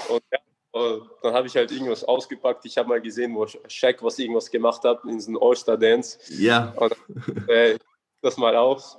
[0.07, 0.39] und ja,
[0.71, 2.65] und dann habe ich halt irgendwas ausgepackt.
[2.65, 6.17] Ich habe mal gesehen, wo Shaq was irgendwas gemacht hat in diesem All-Star-Dance.
[6.29, 6.73] Ja.
[6.77, 6.95] Und
[7.49, 7.77] äh,
[8.21, 8.97] das mal aus.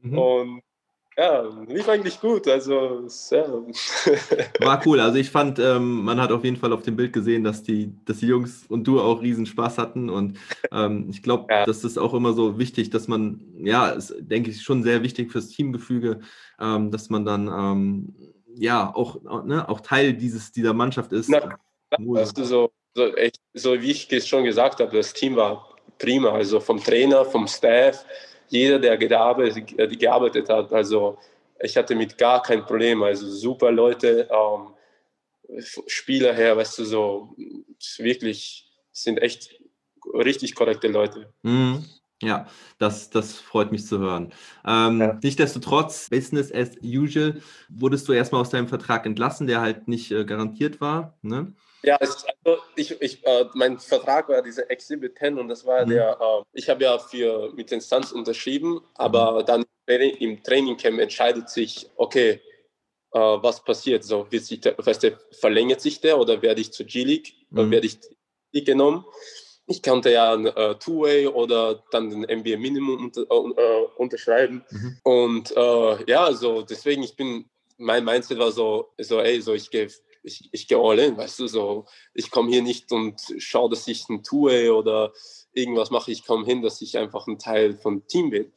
[0.00, 0.18] Mhm.
[0.18, 0.62] Und
[1.16, 2.46] ja, lief eigentlich gut.
[2.48, 3.46] Also, ja.
[4.60, 5.00] War cool.
[5.00, 7.92] Also ich fand, ähm, man hat auf jeden Fall auf dem Bild gesehen, dass die,
[8.04, 10.08] dass die Jungs und du auch riesen Spaß hatten.
[10.08, 10.38] Und
[10.72, 11.66] ähm, ich glaube, ja.
[11.66, 15.32] das ist auch immer so wichtig, dass man, ja, ist, denke ich, schon sehr wichtig
[15.32, 16.20] fürs Teamgefüge,
[16.60, 18.14] ähm, dass man dann ähm,
[18.56, 21.28] ja auch, ne, auch Teil dieses, dieser Mannschaft ist.
[21.28, 21.58] Na,
[22.20, 26.30] ist so, so, echt, so wie ich es schon gesagt habe, das Team war prima.
[26.30, 28.04] Also vom Trainer, vom Staff
[28.52, 31.18] jeder, der gearbeitet, gearbeitet hat, also
[31.62, 33.02] ich hatte mit gar kein Problem.
[33.02, 34.74] Also super Leute, ähm,
[35.86, 37.36] Spieler her, weißt du, so
[37.98, 39.60] wirklich sind echt
[40.14, 41.32] richtig korrekte Leute.
[41.42, 41.84] Mhm.
[42.22, 42.46] Ja,
[42.78, 44.32] das, das freut mich zu hören.
[44.66, 45.18] Ähm, ja.
[45.22, 50.26] Nichtsdestotrotz, Business as usual, wurdest du erstmal aus deinem Vertrag entlassen, der halt nicht äh,
[50.26, 51.18] garantiert war.
[51.22, 51.54] Ne?
[51.82, 52.26] Ja, also
[52.76, 55.90] ich, ich, äh, mein Vertrag war dieser Exhibit 10 und das war mhm.
[55.90, 59.46] der, äh, ich habe ja für mit den Stunts unterschrieben, aber mhm.
[59.46, 62.40] dann im Trainingcamp entscheidet sich, okay,
[63.12, 64.04] äh, was passiert?
[64.04, 67.70] So, wird sich der, weißt du, verlängert sich der oder werde ich zur G-League, mhm.
[67.70, 69.04] werde ich genommen?
[69.70, 74.64] ich konnte ja ein äh, Two-Way oder dann den NBA Minimum unter, äh, unterschreiben.
[74.70, 74.98] Mhm.
[75.04, 79.70] Und äh, ja, also deswegen, ich bin, mein Mindset war so, so ey, so ich
[79.70, 79.88] gehe
[80.22, 83.86] ich, ich gehe all in, weißt du, so ich komme hier nicht und schaue, dass
[83.88, 85.12] ich ein Two-Way oder
[85.52, 86.12] irgendwas mache.
[86.12, 88.52] Ich komme hin, dass ich einfach ein Teil vom Team bin.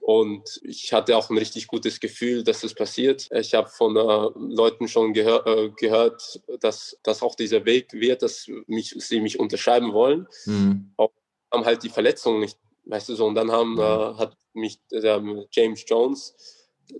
[0.00, 3.28] Und ich hatte auch ein richtig gutes Gefühl, dass es passiert.
[3.32, 8.22] Ich habe von äh, Leuten schon gehör, äh, gehört, dass das auch dieser Weg wird,
[8.22, 10.26] dass mich, sie mich unterschreiben wollen.
[10.46, 10.92] Mhm.
[10.96, 11.12] Auch
[11.52, 13.26] haben halt die Verletzungen nicht, weißt du so.
[13.26, 13.80] Und dann haben, mhm.
[13.80, 16.34] äh, hat mich der James Jones,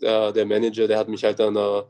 [0.02, 1.82] der, der, Manager, der hat mich halt dann äh,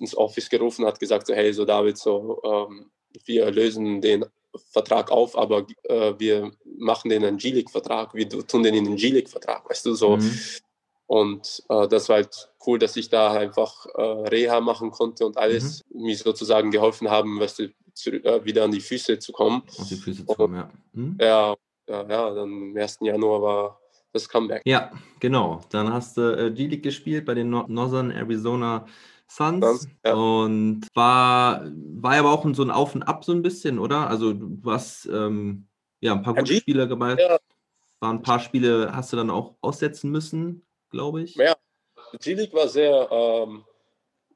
[0.00, 2.90] ins Office gerufen, hat gesagt, so, hey, so David, so ähm,
[3.24, 4.24] wir lösen den
[4.72, 9.68] Vertrag auf, aber äh, wir machen den einen G-League-Vertrag, wir tun den in den G-League-Vertrag,
[9.68, 10.16] weißt du, so.
[10.16, 10.40] Mhm.
[11.06, 15.38] Und äh, das war halt cool, dass ich da einfach äh, Reha machen konnte und
[15.38, 16.02] alles mhm.
[16.02, 19.62] mir sozusagen geholfen haben, weißt du, zu, äh, wieder an die Füße zu kommen.
[19.78, 20.70] Auf die Füße zu kommen, ja.
[20.92, 21.16] Mhm.
[21.20, 21.56] Ja,
[21.88, 22.98] ja, ja, dann am 1.
[23.00, 23.80] Januar war
[24.12, 24.62] das Comeback.
[24.66, 25.62] Ja, genau.
[25.70, 28.86] Dann hast du äh, G-League gespielt bei den Northern Arizona
[29.28, 29.64] Suns.
[29.64, 30.14] Suns ja.
[30.14, 34.08] Und war, war aber auch so ein Auf und Ab so ein bisschen, oder?
[34.08, 35.66] Also du hast ähm,
[36.00, 37.18] ja ein paar gute ja, Spiele gemacht.
[37.20, 37.38] Ja.
[38.00, 41.34] Waren ein paar Spiele, hast du dann auch aussetzen müssen, glaube ich.
[41.34, 41.56] Ja,
[42.20, 43.64] G-League war sehr, ähm,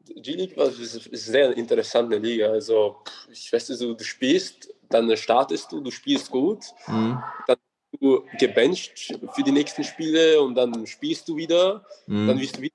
[0.04, 2.50] G-League war ist, ist sehr interessante Liga.
[2.50, 2.96] Also
[3.30, 7.22] ich weiß nicht, du, du spielst, dann startest du, du spielst gut, mhm.
[7.46, 7.56] dann
[8.00, 12.26] du gebencht für die nächsten Spiele und dann spielst du wieder, mhm.
[12.26, 12.74] dann wirst du wieder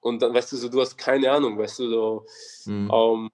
[0.00, 2.26] und dann, weißt du, so, du hast keine Ahnung, weißt du, so,
[2.66, 2.90] mhm.
[2.92, 3.30] ähm,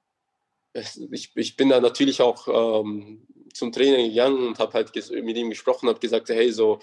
[1.13, 5.51] ich, ich bin da natürlich auch ähm, zum Trainer gegangen und habe halt mit ihm
[5.51, 6.81] gesprochen, habe gesagt, hey, so,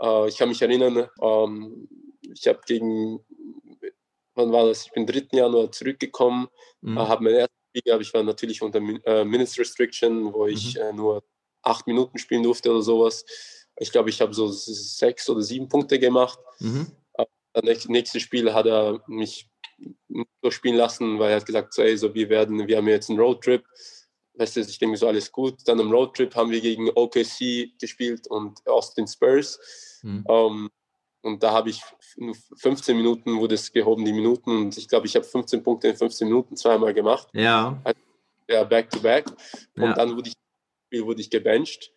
[0.00, 1.88] äh, ich kann mich erinnern, ähm,
[2.22, 3.20] ich habe gegen,
[4.34, 4.86] wann war das?
[4.86, 5.28] Ich bin 3.
[5.32, 6.48] Januar zurückgekommen,
[6.80, 6.96] mhm.
[6.96, 10.76] äh, habe mein erstes Spiel aber ich war natürlich unter äh, Minutes Restriction, wo ich
[10.76, 10.80] mhm.
[10.80, 11.24] äh, nur
[11.62, 13.24] acht Minuten spielen durfte oder sowas.
[13.78, 16.38] Ich glaube, ich habe so sechs oder sieben Punkte gemacht.
[16.60, 16.86] Mhm.
[17.62, 19.48] Das nächste Spiel hat er mich
[20.42, 23.18] durchspielen lassen, weil er hat gesagt, so, ey, so, wir werden, wir haben jetzt einen
[23.18, 23.64] Roadtrip.
[24.34, 25.56] Weißt du, ich denke so, alles gut.
[25.66, 30.00] Dann im Roadtrip haben wir gegen OKC gespielt und Austin Spurs.
[30.02, 30.24] Mhm.
[30.26, 30.70] Um, ähm,
[31.22, 31.82] und da habe ich
[32.56, 34.50] 15 Minuten, wurde es gehoben, die Minuten.
[34.50, 37.28] Und ich glaube, ich habe 15 Punkte in 15 Minuten zweimal gemacht.
[37.32, 37.82] Ja.
[38.48, 39.26] Ja, back to back.
[39.74, 39.92] Und ja.
[39.94, 41.92] dann wurde ich, wurde ich gebencht.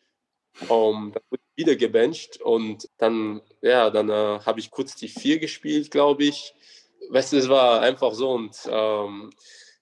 [0.67, 5.09] Um, dann wurde ich wieder gebencht und dann, ja, dann äh, habe ich kurz die
[5.09, 6.55] vier gespielt, glaube ich.
[7.09, 9.29] Weißt du, es war einfach so und ähm,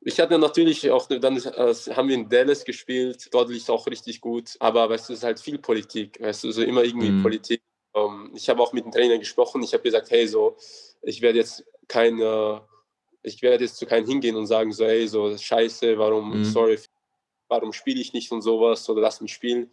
[0.01, 3.85] ich hatte natürlich auch, dann äh, haben wir in Dallas gespielt, dort lief es auch
[3.87, 7.11] richtig gut, aber weißt du, es ist halt viel Politik, weißt du, so immer irgendwie
[7.11, 7.21] mhm.
[7.21, 7.61] Politik.
[7.93, 10.57] Ähm, ich habe auch mit dem Trainer gesprochen, ich habe gesagt, hey, so,
[11.03, 12.61] ich werde jetzt keine,
[13.21, 16.43] ich werde jetzt zu keinem hingehen und sagen, so, hey, so, scheiße, warum, mhm.
[16.43, 16.79] sorry,
[17.49, 19.69] warum spiele ich nicht und sowas oder lass mich spielen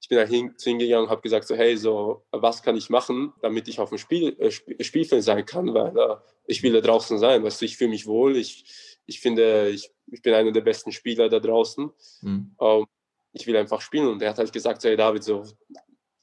[0.00, 3.32] ich bin da hin, hingegangen und habe gesagt, so, hey, so, was kann ich machen,
[3.42, 7.18] damit ich auf dem Spiel, äh, Spielfeld sein kann, weil äh, ich will da draußen
[7.18, 10.60] sein, weißt du, ich fühle mich wohl, ich, ich finde, ich, ich bin einer der
[10.60, 11.90] besten Spieler da draußen.
[12.22, 12.54] Mhm.
[12.60, 12.86] Ähm,
[13.32, 15.44] ich will einfach spielen und er hat halt gesagt, so, hey David, so,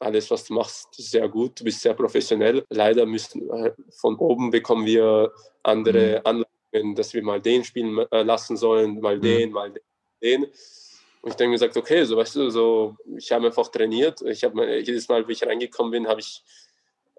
[0.04, 2.66] alles, was du machst, ist sehr gut, du bist sehr professionell.
[2.70, 5.32] Leider müssen äh, von oben bekommen wir
[5.64, 6.46] andere mhm.
[6.72, 9.22] Anlagen, dass wir mal den spielen äh, lassen sollen, mal mhm.
[9.22, 9.74] den, mal
[10.22, 10.48] den.
[11.24, 14.22] Und ich dann gesagt, okay, so weißt du, so ich habe einfach trainiert.
[14.24, 16.44] Ich habe jedes Mal, wie ich reingekommen bin, habe ich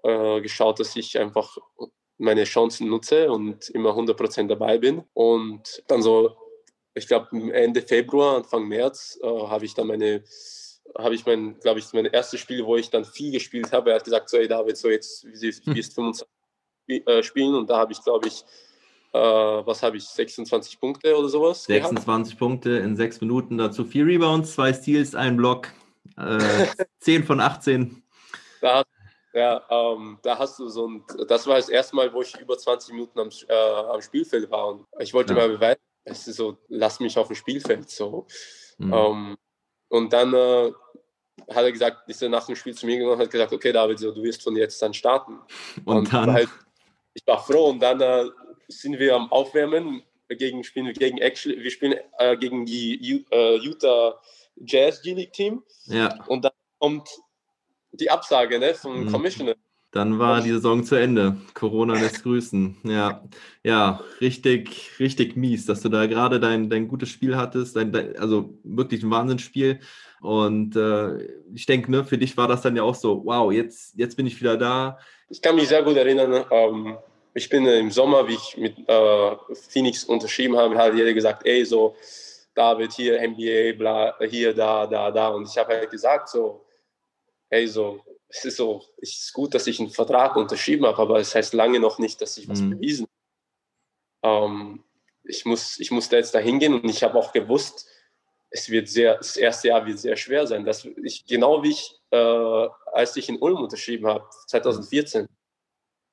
[0.03, 1.57] äh, geschaut, dass ich einfach
[2.19, 5.03] meine Chancen nutze und immer 100% dabei bin.
[5.15, 6.37] Und dann so,
[6.93, 10.23] ich glaube Ende Februar, Anfang März, äh, habe ich dann meine
[10.95, 13.89] habe ich mein, glaube ich, mein erstes Spiel, wo ich dann viel gespielt habe.
[13.89, 16.27] Er hat gesagt, so, ey David, so jetzt wirst du 25
[16.87, 18.45] äh, spielen und da habe ich, glaube ich,
[19.15, 21.63] äh, was habe ich, 26 Punkte oder sowas?
[21.63, 22.39] 26 gehabt?
[22.39, 25.69] Punkte in sechs Minuten, dazu vier Rebounds, zwei Steals, ein Block,
[26.17, 26.67] äh,
[26.99, 28.03] 10 von 18.
[28.61, 28.83] Da,
[29.33, 32.57] ja, ähm, da hast du so ein, das war das erste Mal, wo ich über
[32.57, 35.39] 20 Minuten am, äh, am Spielfeld war und ich wollte ja.
[35.39, 38.27] mal beweisen, es ist so, lass mich auf dem Spielfeld so.
[38.77, 38.93] Mhm.
[38.93, 39.37] Ähm,
[39.87, 40.71] und dann äh,
[41.49, 43.71] hat er gesagt, ist er nach dem Spiel zu mir gegangen und hat gesagt, okay
[43.71, 45.39] David, so, du wirst von jetzt an starten.
[45.85, 46.33] Und, und dann?
[46.33, 46.49] Halt,
[47.13, 48.25] ich war froh und dann äh,
[48.67, 53.57] sind wir am Aufwärmen gegen spielen wir gegen actually, wir spielen äh, gegen die uh,
[53.61, 54.19] Utah
[54.55, 55.63] Jazz G League Team.
[55.85, 56.23] Ja.
[56.25, 57.07] Und dann kommt
[57.91, 59.11] die Absage ne, vom mhm.
[59.11, 59.55] Commissioner.
[59.91, 61.37] Dann war die Saison zu Ende.
[61.53, 62.75] Corona lässt grüßen.
[62.83, 63.23] Ja,
[63.63, 68.17] ja, richtig, richtig mies, dass du da gerade dein, dein gutes Spiel hattest, dein, dein,
[68.17, 69.79] also wirklich ein Wahnsinnsspiel.
[70.19, 71.23] Und äh,
[71.53, 74.27] ich denke, ne, für dich war das dann ja auch so, wow, jetzt, jetzt bin
[74.27, 74.99] ich wieder da.
[75.29, 76.97] Ich kann mich sehr gut erinnern, ähm,
[77.35, 79.35] ich bin im Sommer, wie ich mit äh,
[79.69, 81.95] Phoenix unterschrieben habe, hat jeder gesagt, ey, so,
[82.53, 85.27] David, hier NBA, bla, hier, da, da, da.
[85.27, 86.65] Und ich habe halt gesagt, so,
[87.49, 91.19] hey, so, es ist so, es ist gut, dass ich einen Vertrag unterschrieben habe, aber
[91.19, 92.69] es das heißt lange noch nicht, dass ich was Mhm.
[92.71, 93.07] bewiesen
[94.23, 94.45] habe.
[94.45, 94.83] Ähm,
[95.25, 97.85] ich, muss, ich musste jetzt da hingehen und ich habe auch gewusst,
[98.49, 100.63] es wird sehr, das erste Jahr wird sehr schwer sein.
[100.63, 105.27] Dass ich, genau wie ich, äh, als ich in Ulm unterschrieben habe, 2014.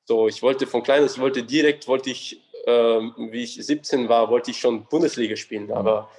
[0.05, 4.31] So, ich wollte von klein, ich wollte direkt, wollte ich, ähm, wie ich 17 war,
[4.31, 6.11] wollte ich schon Bundesliga spielen, aber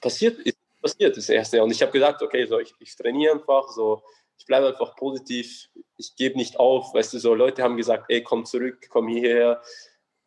[0.00, 1.62] passiert ist passiert das erste.
[1.62, 4.02] Und ich habe gesagt, okay, so ich, ich trainiere einfach, so
[4.38, 6.94] ich bleibe einfach positiv, ich gebe nicht auf.
[6.94, 9.60] Weißt du, so Leute haben gesagt, ey, komm zurück, komm hierher.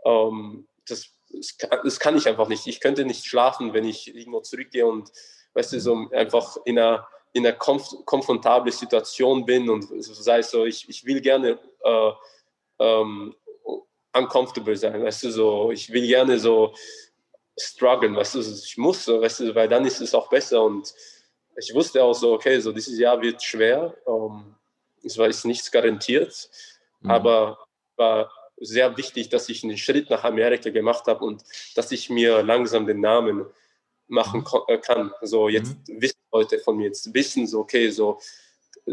[0.03, 2.67] Ähm, das, das, kann, das kann ich einfach nicht.
[2.67, 5.11] Ich könnte nicht schlafen, wenn ich irgendwo zurückgehe und,
[5.53, 10.39] weißt du, so einfach in einer, in einer konf komfortablen Situation bin und so sei
[10.39, 12.11] es so, ich, ich will gerne äh,
[12.81, 13.35] ähm,
[14.13, 16.73] uncomfortable sein, weißt du, so, ich will gerne so
[17.57, 20.93] strugglen, weißt du, ich muss so, weißt du, weil dann ist es auch besser und
[21.57, 24.55] ich wusste auch so, okay, so dieses Jahr wird schwer, ähm,
[25.03, 26.49] es war ist nichts garantiert,
[27.03, 27.11] Mhm.
[27.11, 27.57] aber
[27.97, 31.43] war sehr wichtig, dass ich einen Schritt nach Amerika gemacht habe und
[31.75, 33.45] dass ich mir langsam den Namen
[34.07, 35.11] machen ko- äh, kann.
[35.21, 38.19] So jetzt wissen Leute von mir, jetzt wissen so, okay, so
[38.85, 38.91] äh,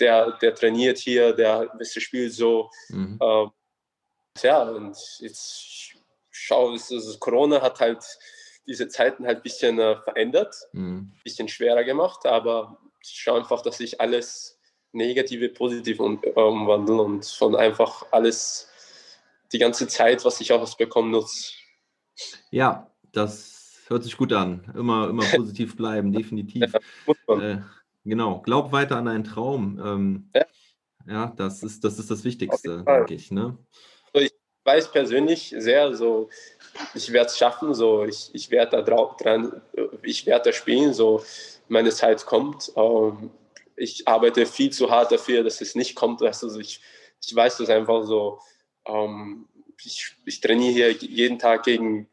[0.00, 2.70] der, der trainiert hier, der der spielt so.
[2.88, 3.18] Mhm.
[3.20, 3.50] Ähm,
[4.42, 5.94] ja, und jetzt
[6.30, 8.02] schau, es ist, Corona hat halt
[8.66, 11.12] diese Zeiten halt ein bisschen äh, verändert, Mhm.
[11.12, 14.58] ein bisschen schwerer gemacht, aber ich schaue einfach, dass ich alles
[14.92, 18.68] Negative positiv um, umwandle und von einfach alles,
[19.52, 21.52] die ganze Zeit, was ich auch bekomme, nutze.
[22.50, 24.70] Ja, das hört sich gut an.
[24.74, 26.72] Immer, immer positiv bleiben, definitiv.
[27.06, 27.40] Muss man.
[27.40, 27.62] Äh,
[28.04, 29.80] genau, glaub weiter an deinen Traum.
[29.84, 30.46] Ähm, Ja.
[31.06, 33.30] ja, das ist, das ist das Wichtigste, denke ich.
[33.30, 33.56] Ne?
[34.12, 34.32] Ich
[34.64, 36.28] weiß persönlich sehr, so
[36.94, 39.60] ich werde es schaffen, so ich, ich werde da drauf dran,
[40.02, 41.24] ich werde da spielen, so
[41.68, 42.72] meine Zeit kommt.
[42.76, 43.30] Ähm,
[43.76, 46.22] ich arbeite viel zu hart dafür, dass es nicht kommt.
[46.22, 46.80] Also ich,
[47.24, 48.40] ich weiß das einfach so.
[48.86, 49.48] Ähm,
[49.82, 52.06] ich, ich trainiere hier jeden Tag gegen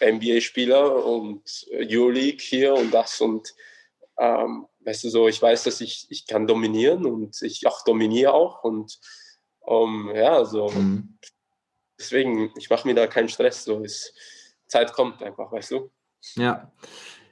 [0.00, 3.54] NBA-Spieler und Euroleague hier und das und
[4.18, 8.32] ähm, weißt du so, ich weiß, dass ich, ich kann dominieren und ich auch dominiere
[8.32, 8.98] auch und
[9.66, 11.18] ähm, ja, so Mhm.
[11.98, 13.64] deswegen, ich mache mir da keinen Stress.
[13.64, 14.14] So ist,
[14.66, 15.90] Zeit kommt einfach, weißt du?
[16.36, 16.72] Ja.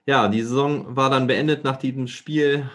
[0.06, 2.68] ja, die Saison war dann beendet nach diesem Spiel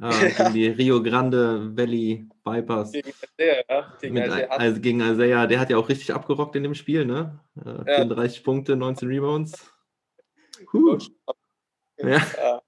[0.00, 2.92] äh, gegen die Rio Grande Valley Vipers.
[2.92, 3.96] Gegen Isaiah, ja.
[4.00, 4.50] Gegen Mit, Isaiah.
[4.50, 7.38] also gegen Isaiah, der hat ja auch richtig abgerockt in dem Spiel, ne?
[7.64, 7.96] Äh, Ja.
[7.96, 9.52] 34 Punkte, 19 Rebounds.
[10.72, 10.98] Huh.
[11.98, 12.62] Ja.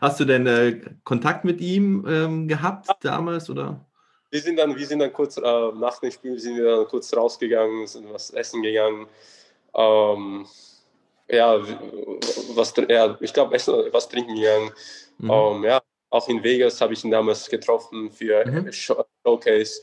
[0.00, 3.84] Hast du denn äh, Kontakt mit ihm ähm, gehabt damals oder?
[4.30, 7.14] Wir sind dann, wir sind dann kurz äh, nach dem Spiel sind wir dann kurz
[7.16, 9.06] rausgegangen, sind was essen gegangen.
[9.74, 10.46] Ähm,
[11.28, 11.58] ja,
[12.54, 14.70] was, ja, ich glaube, essen, was trinken gegangen.
[15.18, 15.30] Mhm.
[15.30, 18.72] Ähm, ja, auch in Vegas habe ich ihn damals getroffen für Mhm.
[18.72, 19.80] Show Showcase.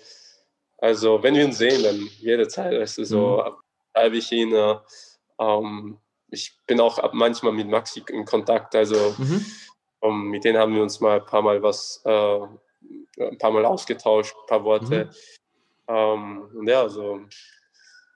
[0.77, 3.43] Also, wenn wir uns sehen, dann jederzeit, weißt du, so
[3.95, 4.53] schreibe ich ihn.
[4.53, 4.75] Äh,
[5.39, 5.97] ähm,
[6.29, 9.45] ich bin auch manchmal mit Maxi in Kontakt, also Mhm.
[10.03, 12.39] Ähm, mit denen haben wir uns mal ein paar Mal was, äh,
[13.19, 15.09] ein paar Mal ausgetauscht, ein paar Worte.
[15.87, 17.21] Ähm, und ja, so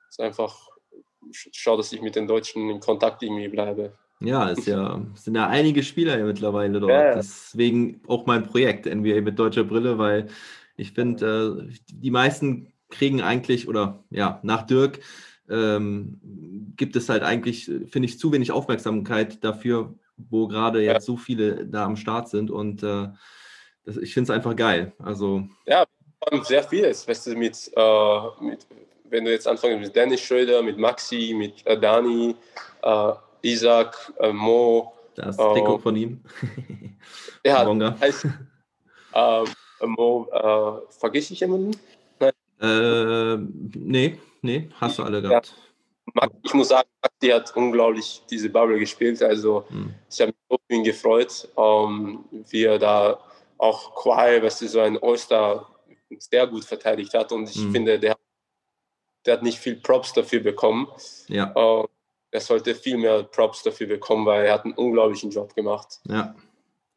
[0.10, 0.56] ist einfach,
[1.32, 3.93] sch- schau, dass ich mit den Deutschen in Kontakt irgendwie bleibe.
[4.19, 6.91] Ja, ist ja, es sind ja einige Spieler ja mittlerweile dort.
[6.91, 7.15] Ja, ja.
[7.15, 10.28] Deswegen auch mein Projekt NBA mit deutscher Brille, weil
[10.76, 15.00] ich finde, äh, die meisten kriegen eigentlich, oder ja, nach Dirk
[15.50, 16.19] ähm,
[16.76, 20.93] gibt es halt eigentlich, äh, finde ich, zu wenig Aufmerksamkeit dafür, wo gerade Ja.
[20.93, 22.51] jetzt so viele da am Start sind.
[22.51, 23.08] Und äh,
[23.86, 24.93] das, ich finde es einfach geil.
[24.99, 25.47] Also,
[26.19, 28.65] allem sehr vieles, weißt du, mit, äh, mit,
[29.06, 32.36] wenn du jetzt anfängst mit Dennis Schröder, mit Maxi, mit äh, Dani,
[32.82, 35.38] äh, Isaac, äh, Mo, das.
[35.38, 36.21] Trikot von ihm.
[37.45, 37.65] ja,
[38.01, 38.25] heißt,
[39.13, 39.43] äh,
[39.86, 40.27] Mo,
[40.89, 41.71] vergiss ich jemanden?
[42.60, 45.30] Äh, nee, nee, hast du alle Ja.
[45.30, 45.53] gehabt.
[46.13, 46.89] Max, ich muss sagen,
[47.21, 49.93] Maxi hat unglaublich diese Bubble gespielt, also Hm.
[50.10, 53.19] ich habe mich so für ihn gefreut, ähm, wie er da
[53.58, 55.67] auch Kawhi, weißt du, so ein All-Star
[56.19, 57.71] sehr gut verteidigt hat und ich Mhm.
[57.71, 58.17] finde, der,
[59.25, 60.88] der hat nicht viel Props dafür bekommen.
[61.27, 61.88] Ja, Äh,
[62.32, 65.99] er sollte viel mehr Props dafür bekommen, weil er hat einen unglaublichen Job gemacht.
[66.06, 66.36] ja,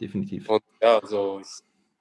[0.00, 0.48] definitiv.
[0.48, 1.48] Und ja, also ich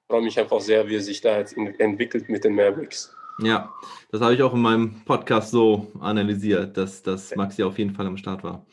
[0.08, 3.14] freue mich einfach sehr, wie er sich da jetzt entwickelt mit den Mavericks.
[3.38, 3.72] Ja,
[4.10, 8.06] das habe ich auch in meinem Podcast so analysiert, dass, dass Maxi auf jeden Fall
[8.06, 8.66] am Start war.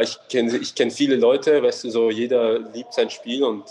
[0.00, 3.64] Ich kenne ich kenn viele Leute, weißt du, so jeder liebt sein Spiel und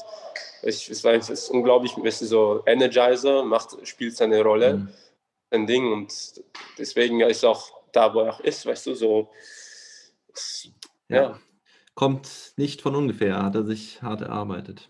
[0.62, 4.90] ich, es war es ist unglaublich, weißt du, so Energizer, macht, spielt seine Rolle, Mhm.
[5.52, 6.14] sein Ding und
[6.78, 9.30] deswegen ist er auch da, wo er auch ist, weißt du, so.
[11.10, 11.22] Ja.
[11.22, 11.40] Ja.
[11.96, 14.90] Kommt nicht von ungefähr, hat er sich hart erarbeitet.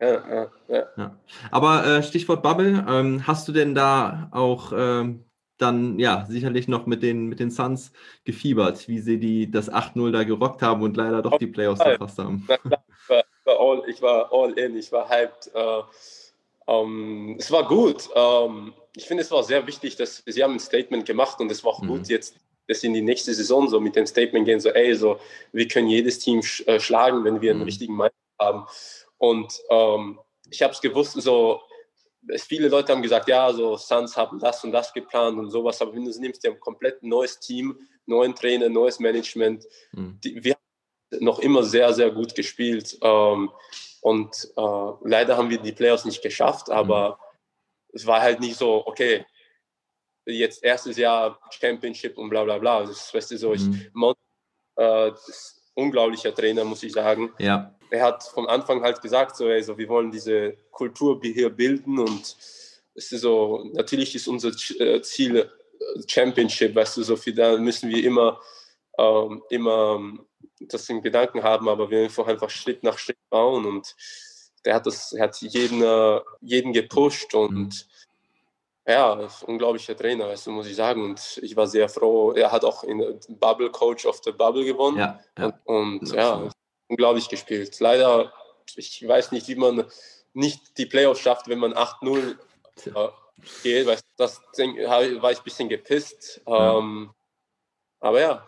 [0.00, 0.86] Ja, ja, ja.
[0.96, 1.18] Ja.
[1.50, 5.24] Aber äh, Stichwort Bubble, ähm, hast du denn da auch ähm,
[5.58, 7.92] dann ja sicherlich noch mit den, mit den Suns
[8.24, 12.18] gefiebert, wie sie die das 8-0 da gerockt haben und leider doch die Playoffs verpasst
[12.18, 12.44] haben?
[12.48, 15.50] Na klar, ich war, ich war all, ich war all in, ich war hyped.
[15.54, 15.80] Äh,
[16.66, 18.08] ähm, es war gut.
[18.14, 21.62] Ähm, ich finde, es war sehr wichtig, dass sie haben ein Statement gemacht und es
[21.64, 21.88] war auch Mhm.
[21.88, 22.36] gut jetzt,
[22.68, 25.18] dass sie in die nächste Saison so mit dem Statement gehen, so ey, so
[25.52, 27.64] wir können jedes Team sch äh, schlagen, wenn wir einen Mhm.
[27.66, 28.66] richtigen Meister haben.
[29.24, 30.20] Und ähm,
[30.50, 31.62] ich habe es gewusst, so
[32.36, 35.94] viele Leute haben gesagt, ja, so Suns haben das und das geplant und sowas, aber
[35.94, 39.64] wenn du es nimmst, die haben ein komplett neues Team, neuen Trainer, neues Management.
[39.92, 40.20] Mhm.
[40.22, 42.98] Die, wir haben noch immer sehr, sehr gut gespielt.
[43.00, 43.50] Ähm,
[44.02, 47.18] und äh, leider haben wir die Playoffs nicht geschafft, aber
[47.94, 49.24] es war halt nicht so, okay,
[50.26, 52.82] jetzt erstes Jahr Championship und bla bla bla.
[52.84, 53.86] Das weißt du so, ich, Mhm.
[53.94, 54.18] Mount,
[54.76, 57.32] äh, ist ein unglaublicher Trainer, muss ich sagen.
[57.38, 61.50] Ja, Er hat vom Anfang halt gesagt, so, ey, so wir wollen diese Kultur hier
[61.50, 62.36] bilden und
[62.96, 65.46] es ist so, natürlich ist unser äh, Ziel äh,
[66.08, 68.40] Championship, weißt du, so viel, da müssen wir immer,
[68.98, 70.26] ähm, immer ähm,
[70.60, 73.94] das in Gedanken haben, aber wir einfach einfach Schritt nach Schritt bauen und
[74.64, 77.86] der hat das, er hat jeden, äh, jeden gepusht und
[78.86, 78.92] Mhm.
[78.92, 81.02] ja, unglaublicher Trainer, weißt du, muss ich sagen.
[81.04, 82.32] Und ich war sehr froh.
[82.32, 84.98] Er hat auch in Bubble Coach of the Bubble gewonnen.
[84.98, 85.46] ja, ja.
[85.64, 86.50] Und, und Ja, ja.
[86.94, 87.80] Unglaublich gespielt.
[87.80, 88.32] Leider,
[88.76, 89.84] ich weiß nicht, wie man
[90.32, 92.36] nicht die Playoffs schafft, wenn man 8-0
[92.86, 93.08] äh,
[93.62, 93.86] geht.
[93.86, 96.40] Weißt, du, das war ich ein bisschen gepisst.
[96.46, 96.78] Ja.
[96.78, 97.10] Ähm,
[98.00, 98.46] aber ja,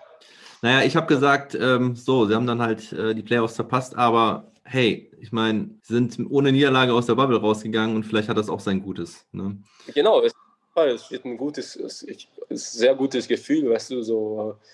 [0.63, 4.53] Naja, ich habe gesagt, ähm, so, sie haben dann halt äh, die Playoffs verpasst, aber
[4.65, 8.49] hey, ich meine, sie sind ohne Niederlage aus der Bubble rausgegangen und vielleicht hat das
[8.49, 9.27] auch sein Gutes.
[9.33, 9.63] Ne?
[9.95, 10.33] genau, es,
[10.75, 14.67] es wird ein gutes, es, ich, sehr gutes Gefühl, weißt du, so äh,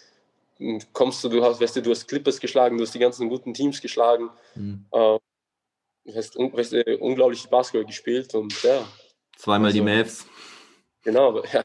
[0.92, 3.54] kommst du, du hast, weißt du, du hast Clippers geschlagen, du hast die ganzen guten
[3.54, 4.30] Teams geschlagen.
[4.54, 4.86] Mhm.
[4.92, 5.18] Äh,
[6.04, 8.86] du hast, weißt du, unglaublich Basketball gespielt und ja,
[9.36, 10.26] Zweimal die Also- Mavs.
[11.02, 11.62] genau, aber ja,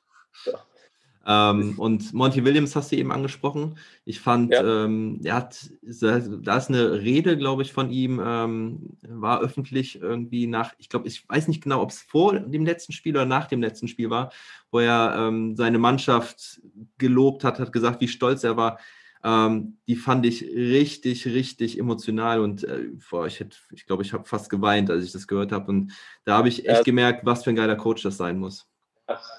[1.30, 3.78] Ähm, und Monty Williams hast du eben angesprochen.
[4.06, 4.86] Ich fand, Ja.
[4.86, 10.48] ähm, er hat, da ist eine Rede, glaube ich, von ihm, ähm, war öffentlich irgendwie
[10.48, 13.48] nach, ich glaube, ich weiß nicht genau, ob es vor dem letzten Spiel oder nach
[13.48, 14.32] dem letzten Spiel war,
[14.72, 16.62] wo er ähm, seine Mannschaft
[16.98, 18.80] gelobt hat, hat gesagt, wie stolz er war.
[19.24, 24.14] Ähm, die fand ich richtig, richtig emotional und äh, boah, ich, hätte, ich glaube, ich
[24.14, 25.68] habe fast geweint, als ich das gehört habe.
[25.70, 25.92] Und
[26.24, 26.84] da habe ich echt Ja.
[26.84, 28.68] gemerkt, was für ein geiler Coach das sein muss.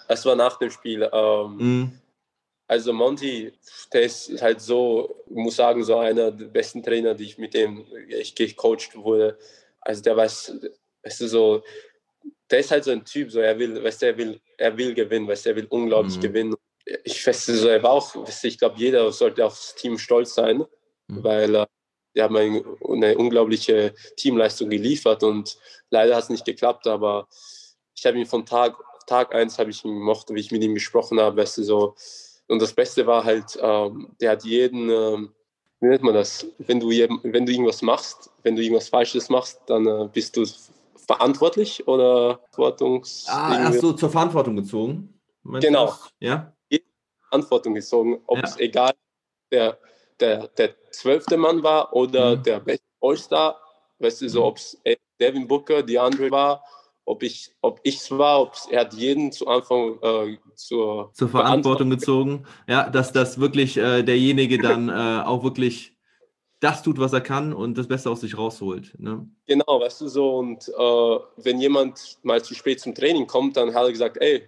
[0.09, 1.09] Es war nach dem Spiel.
[1.13, 1.93] Ähm, Mhm.
[2.71, 3.51] Also Monty,
[3.95, 7.55] der ist halt so, ich muss sagen, so einer der besten Trainer, die ich mit
[7.55, 9.39] dem ich gecoacht wurde.
[9.81, 10.53] Also der weiß,
[11.03, 11.63] weißt du, so,
[12.51, 14.93] der ist halt so ein Typ, so er will, weißt du, er will, er will
[14.93, 16.21] gewinnen, weißt du, er will unglaublich Mhm.
[16.21, 16.55] gewinnen.
[17.05, 20.35] Ich weiß, so, er war auch, weißt du, ich glaube, jeder sollte aufs Team stolz
[20.35, 20.59] sein,
[21.07, 21.25] Mhm.
[21.25, 21.67] weil äh,
[22.15, 25.57] die haben eine, eine unglaubliche Teamleistung geliefert und
[25.89, 27.29] leider hat es nicht geklappt, aber
[27.97, 28.77] ich habe ihn von Tag,
[29.09, 31.95] Tag eins habe ich ihn gemocht, wie ich mit ihm gesprochen habe, weißt du, so.
[32.47, 35.35] Und das Beste war halt, ähm, der hat jeden, ähm,
[35.81, 39.61] wie nennt man das, wenn du, wenn du irgendwas machst, wenn du irgendwas Falsches machst,
[39.67, 40.45] dann äh, bist du
[41.07, 45.21] verantwortlich oder Verantwortungs Ah, hast du zur Verantwortung gezogen?
[45.45, 45.87] Genau.
[45.87, 46.13] das?
[46.21, 46.53] Ja?
[47.31, 48.45] Verantwortung gezogen, ob Ja.
[48.45, 48.93] es egal
[49.51, 49.79] der,
[50.19, 52.43] der, der zwölfte Mann war oder Mhm.
[52.43, 53.61] der beste All-Star,
[53.99, 54.47] weißt du, so Mhm.
[54.47, 54.79] ob es
[55.21, 56.65] Devin Booker, DeAndre war,
[57.09, 61.89] ob ich ob ich's war, ob er hat jeden zu Anfang äh, zur, Zur Verantwortung
[61.91, 62.45] gezogen.
[62.69, 65.97] Ja, dass das wirklich äh, derjenige dann äh, auch wirklich
[66.61, 68.99] das tut, was er kann und das Beste aus sich rausholt.
[68.99, 69.27] Ne?
[69.47, 70.37] Genau, weißt du so.
[70.37, 74.47] Und äh, wenn jemand mal zu spät zum Training kommt, dann hat er gesagt, ey,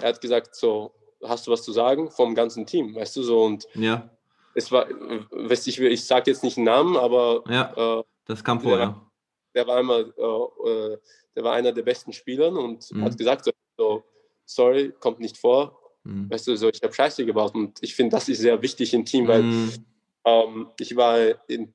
[0.00, 3.44] er hat gesagt, so, hast du was zu sagen vom ganzen Team, weißt du so.
[3.44, 4.10] Und Ja,
[4.54, 8.02] es war, äh, weißt du, ich, ich sage jetzt nicht einen Namen, aber ja, äh,
[8.24, 9.05] das kam vorher.
[9.56, 10.98] Der war einmal, äh, äh,
[11.34, 13.04] der war einer der besten Spieler und Mhm.
[13.04, 14.04] hat gesagt, so,
[14.44, 15.80] sorry, kommt nicht vor.
[16.04, 16.30] Mhm.
[16.30, 17.54] Weißt du, so, ich habe Scheiße gebaut.
[17.54, 19.86] Und ich finde, das ist sehr wichtig im Team, weil Mhm.
[20.24, 21.74] ähm, ich, war in,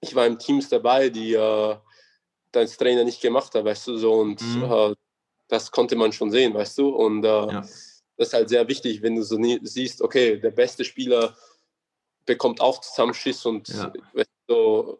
[0.00, 1.76] ich war in Teams dabei, die äh,
[2.50, 4.12] das Trainer nicht gemacht haben, weißt du, so.
[4.14, 4.64] Und Mhm.
[4.64, 4.94] äh,
[5.48, 6.88] das konnte man schon sehen, weißt du.
[6.88, 7.60] Und äh, Ja.
[8.16, 11.36] das ist halt sehr wichtig, wenn du so nie, siehst, okay, der beste Spieler
[12.26, 13.92] bekommt auch zusammen Schiss und Ja.
[14.48, 14.98] So,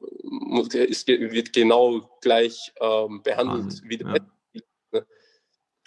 [0.72, 4.62] ist, wird genau gleich ähm, behandelt Wahnsinn, wie der ja.
[4.92, 5.06] Ne?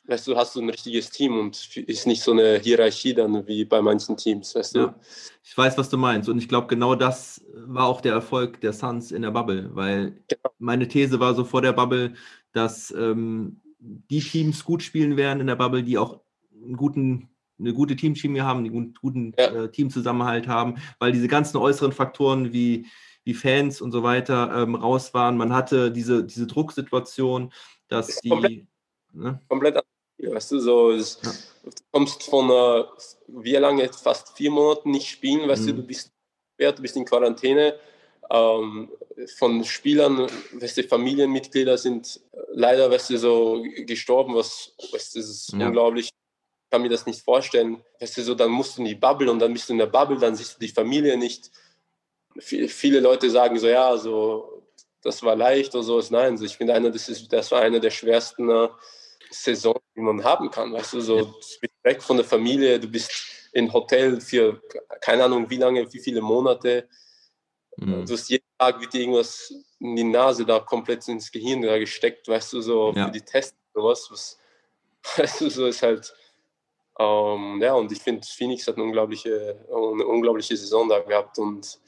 [0.08, 3.66] Weißt du, hast du ein richtiges Team und ist nicht so eine Hierarchie dann wie
[3.66, 4.80] bei manchen Teams, weißt du.
[4.80, 4.95] Ja.
[5.43, 6.30] Ich weiß, was du meinst.
[6.30, 10.12] Und ich glaube, genau das war auch der Erfolg der Suns in der Bubble, weil
[10.28, 10.53] Genau.
[10.60, 12.14] meine These war so vor der Bubble,
[12.51, 16.22] dass ähm, die Teams gut spielen werden in der Bubble, die auch
[16.64, 17.30] einen guten,
[17.60, 19.64] eine gute Teamchemie haben, die einen guten Ja.
[19.64, 22.86] äh, Teamzusammenhalt haben, weil diese ganzen äußeren Faktoren wie
[23.26, 25.38] die Fans und so weiter ähm, raus waren.
[25.38, 27.52] Man hatte diese, diese Drucksituation,
[27.88, 28.30] dass Ist die.
[28.30, 28.66] komplett-
[29.14, 29.40] Ne?
[29.48, 30.36] komplett anders.
[30.36, 31.32] Weißt du, so, es, Ja.
[31.64, 32.84] du kommst von, äh,
[33.28, 35.78] wie lange, fast vier Monaten nicht spielen, weißt du, Mhm.
[35.78, 36.12] du bist
[36.58, 37.80] gesperrt, du bist in Quarantäne.
[38.30, 38.90] Ähm,
[39.38, 45.20] von Spielern, weißt du, Familienmitglieder sind äh, leider, weißt du, so gestorben, was, weißt du,
[45.20, 45.68] das ist Ja.
[45.68, 46.06] unglaublich.
[46.08, 47.82] Ich kann mir das nicht vorstellen.
[48.02, 49.86] Weißt du, so, dann musst du in die Bubble und dann bist du in der
[49.86, 51.52] Bubble, dann siehst du die Familie nicht.
[52.40, 54.64] Viele, Leute sagen so, ja, so,
[55.02, 56.02] das war leicht oder so.
[56.10, 58.68] Nein, ich finde, einer, das, ist, das war eine der schwersten äh,
[59.30, 60.74] Saisons, die man haben kann.
[60.74, 63.12] Weißt du, so, du bist weg von der Familie, du bist
[63.54, 64.62] in Hotel für
[65.00, 66.90] keine Ahnung wie lange, wie viele Monate.
[67.78, 68.06] Mhm.
[68.06, 71.78] Du hast jeden Tag wird dir irgendwas in die Nase da komplett ins Gehirn da
[71.78, 73.06] gesteckt, weißt du, so Ja.
[73.06, 74.08] für die Tests und sowas.
[74.12, 74.40] Was,
[75.18, 76.14] weißt du, so ist halt.
[76.98, 81.80] Ähm, ja, und ich finde, Phoenix hat eine unglaubliche, eine unglaubliche Saison da gehabt und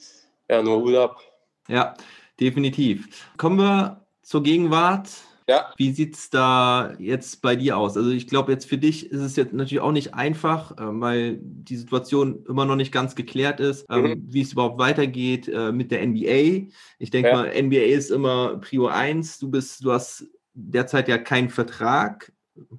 [0.48, 1.20] ja, nur Hut ab.
[1.68, 1.94] Ja,
[2.40, 3.08] definitiv.
[3.36, 5.10] Kommen wir zur Gegenwart.
[5.48, 7.96] Ja, Wie sieht es da jetzt bei dir aus?
[7.96, 11.38] Also ich glaube, jetzt für dich ist es jetzt natürlich auch nicht einfach, äh, weil
[11.42, 14.24] die Situation immer noch nicht ganz geklärt ist, ähm, Mhm.
[14.28, 16.68] wie es überhaupt weitergeht äh, mit der NBA.
[16.98, 17.34] Ich denke Ja.
[17.36, 19.38] mal, NBA ist immer Prio 1.
[19.38, 22.30] Du bist, du hast derzeit ja keinen Vertrag.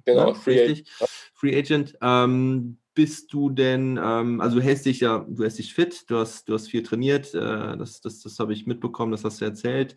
[0.04, 0.34] genau, ne?
[0.36, 0.92] Free Richtig?
[1.34, 1.96] Free Agent.
[2.02, 6.18] Ähm, bist du denn, ähm, also du hältst dich ja, du hältst dich fit, du
[6.18, 9.46] hast, du hast viel trainiert, äh, das, das, das habe ich mitbekommen, das hast du
[9.46, 9.96] erzählt.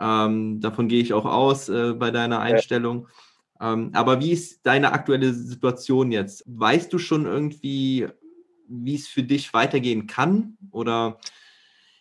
[0.00, 3.06] Ähm, davon gehe ich auch aus äh, bei deiner Einstellung.
[3.60, 6.42] Ähm, aber wie ist deine aktuelle Situation jetzt?
[6.48, 8.08] Weißt du schon irgendwie,
[8.66, 10.56] wie es für dich weitergehen kann?
[10.72, 11.20] Oder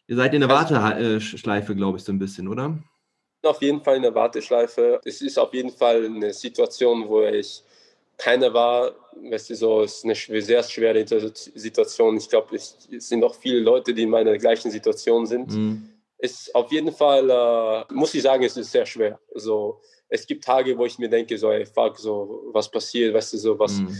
[0.07, 2.79] ihr seid in der Warteschleife, glaube ich, so ein bisschen, oder?
[3.43, 4.99] auf jeden Fall in der Warteschleife.
[5.03, 7.61] Es ist auf jeden Fall eine Situation, wo ich
[8.17, 8.93] keiner war.
[9.29, 12.17] Weißt du, so es ist eine sehr schwere Situation.
[12.17, 15.51] Ich glaube, es es sind auch viele Leute, die in meiner gleichen Situation sind.
[15.51, 15.89] Mhm.
[16.17, 19.19] ist auf jeden Fall, äh, muss ich sagen, es ist sehr schwer.
[19.35, 23.33] Also, es gibt Tage, wo ich mir denke, so, ey, fuck, so, was passiert, weißt
[23.33, 23.97] du, so, was Mhm.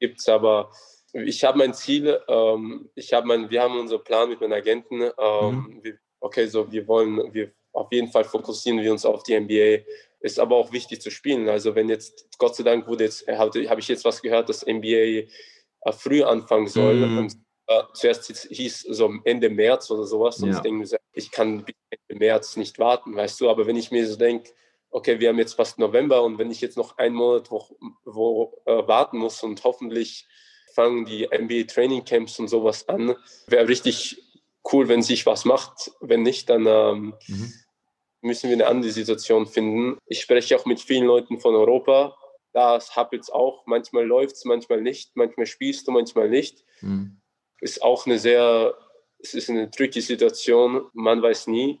[0.00, 0.70] gibt's, aber
[1.12, 5.02] ich habe mein Ziel, ähm, ich habe mein, wir haben unseren Plan mit meinen Agenten,
[5.02, 9.34] ähm, wir, okay, so, wir wollen, wir, auf jeden Fall fokussieren wir uns auf die
[9.38, 9.84] NBA,
[10.20, 13.68] ist aber auch wichtig zu spielen, also wenn jetzt, Gott sei Dank wurde jetzt, habe
[13.68, 14.86] hab ich jetzt was gehört, dass NBA
[15.82, 17.18] äh, früh anfangen soll Mhm.
[17.18, 17.32] und
[17.66, 20.40] äh, zuerst hieß- so Ende März oder sowas.
[20.40, 20.56] Und Ja.
[20.56, 21.64] ich denke ich kann
[22.08, 23.48] Ende März nicht warten, weißt du.
[23.48, 24.50] Aber wenn ich mir so denke,
[24.90, 27.64] okay, wir haben jetzt fast November und wenn ich jetzt noch einen Monat wo,
[28.04, 30.26] wo äh, warten muss und hoffentlich
[30.74, 33.14] fangen die NBA Training Camps und sowas an,
[33.46, 34.20] wäre richtig
[34.72, 35.92] cool, wenn sich was macht.
[36.00, 37.52] Wenn nicht, dann ähm, Mhm.
[38.22, 39.98] Müssen wir eine andere Situation finden.
[40.06, 42.16] Ich spreche auch mit vielen Leuten von Europa.
[42.52, 43.64] Da happelt es auch.
[43.66, 45.14] Manchmal läuft es, manchmal nicht.
[45.14, 47.20] Manchmal spielst du, manchmal nicht Mhm.
[47.60, 48.74] ist auch eine sehr,
[49.18, 51.80] es ist eine tricky Situation, man weiß nie.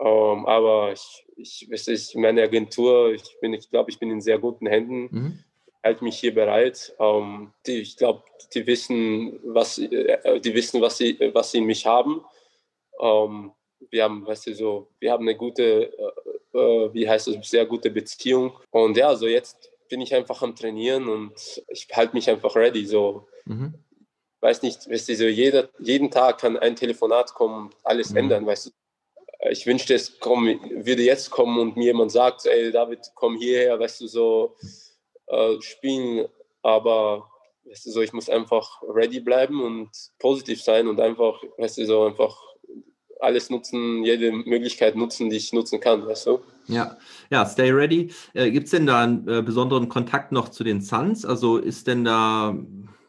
[0.00, 4.20] Ähm, aber ich, ich, es ist meine Agentur, ich bin, ich glaube, ich bin in
[4.20, 5.38] sehr guten Händen, Mhm.
[5.84, 6.94] halte mich hier bereit.
[6.98, 11.64] Ähm, die, ich glaube, die wissen, was, äh, die wissen, was sie, was sie in
[11.64, 12.24] mich haben.
[13.00, 13.52] Ähm,
[13.90, 15.92] wir haben, weißt du, so, wir haben eine gute,
[16.52, 18.52] äh, äh, wie heißt es, sehr gute Beziehung.
[18.70, 21.32] Und ja, so jetzt bin ich einfach am Trainieren und
[21.68, 22.86] ich halte mich einfach ready.
[22.86, 23.74] So, Mhm.
[24.40, 28.18] weiß nicht, weißt du, so jeder, jeden Tag kann ein Telefonat kommen und alles Mhm.
[28.18, 28.70] ändern, weißt du.
[29.50, 30.46] Ich wünschte, es komm,
[30.86, 34.56] würde jetzt kommen und mir jemand sagt, ey David, komm hierher, weißt du, so
[35.26, 36.26] äh, spielen,
[36.62, 37.30] aber
[37.64, 41.86] weißt du, so, ich muss einfach ready bleiben und positiv sein und einfach, weißt du,
[41.86, 42.40] so einfach
[43.24, 46.40] alles nutzen, jede Möglichkeit nutzen, die ich nutzen kann, weißt du.
[46.66, 46.96] Ja,
[47.30, 48.12] ja, stay ready.
[48.32, 51.24] Äh, Gibt es denn da einen äh, besonderen Kontakt noch zu den Suns?
[51.24, 52.56] Also ist denn da,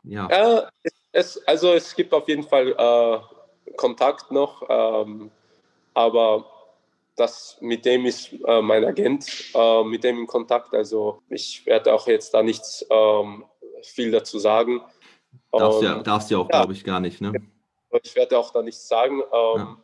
[0.03, 0.69] ja, Ja,
[1.11, 5.31] es, also es gibt auf jeden Fall äh, Kontakt noch, ähm,
[5.93, 6.45] aber
[7.15, 10.73] das mit dem ist äh, mein Agent, äh, mit dem in Kontakt.
[10.73, 13.45] Also ich werde auch jetzt da nichts ähm,
[13.83, 14.81] viel dazu sagen.
[15.51, 16.59] darfst du ja, Ähm, darfst du ja auch, ja.
[16.59, 17.31] glaube ich, gar nicht, ne?
[18.03, 19.21] ich werde auch da nichts sagen.
[19.21, 19.77] Ähm, Ja.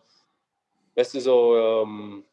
[0.95, 2.25] Weißt du, so, ähm,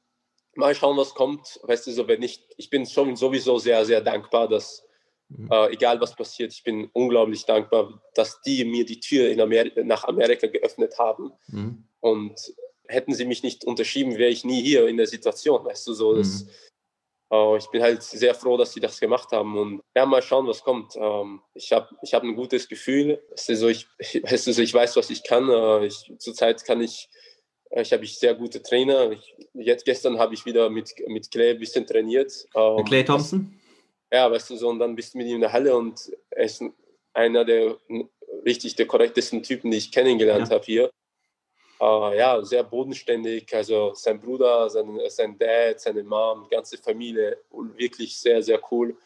[0.55, 1.61] mal schauen, was kommt.
[1.63, 4.85] Weißt du, so, wenn ich, ich bin schon sowieso sehr, sehr dankbar, dass,
[5.31, 5.49] Mhm.
[5.53, 9.65] äh, egal was passiert, ich bin unglaublich dankbar, dass die mir die Tür in Amer
[9.85, 11.33] nach Amerika geöffnet haben.
[11.49, 11.85] Mhm.
[12.01, 12.35] Und
[12.89, 15.65] hätten sie mich nicht unterschrieben, wäre ich nie hier in der Situation.
[15.67, 16.51] Weißt du, so, das, Mhm.
[17.33, 19.59] äh, ich bin halt sehr froh, dass sie das gemacht haben.
[19.59, 20.97] Und ja, mal schauen, was kommt.
[20.97, 23.23] Ähm, ich habe ich hab ein gutes Gefühl.
[23.31, 23.87] Weißt du, so, ich,
[24.25, 25.51] weißt du, so, ich weiß, was ich kann.
[25.51, 27.11] Äh, ich, zurzeit kann ich,
[27.71, 29.11] ich habe ich sehr gute Trainer.
[29.13, 32.47] Ich, jetzt gestern habe ich wieder mit, mit Clay ein bisschen trainiert.
[32.55, 33.59] Ähm, Clay Thompson?
[34.13, 36.45] ja, weißt du, so, und dann bist du mit ihm in der Halle und er
[36.45, 36.63] ist
[37.13, 37.77] einer der
[38.45, 40.55] richtig der korrektesten Typen, die ich kennengelernt Ja.
[40.55, 40.91] habe hier.
[41.81, 43.55] äh, ja, sehr bodenständig.
[43.55, 47.39] Also sein Bruder, sein, sein Dad, seine Mom, ganze Familie,
[47.77, 48.97] wirklich sehr, sehr cool.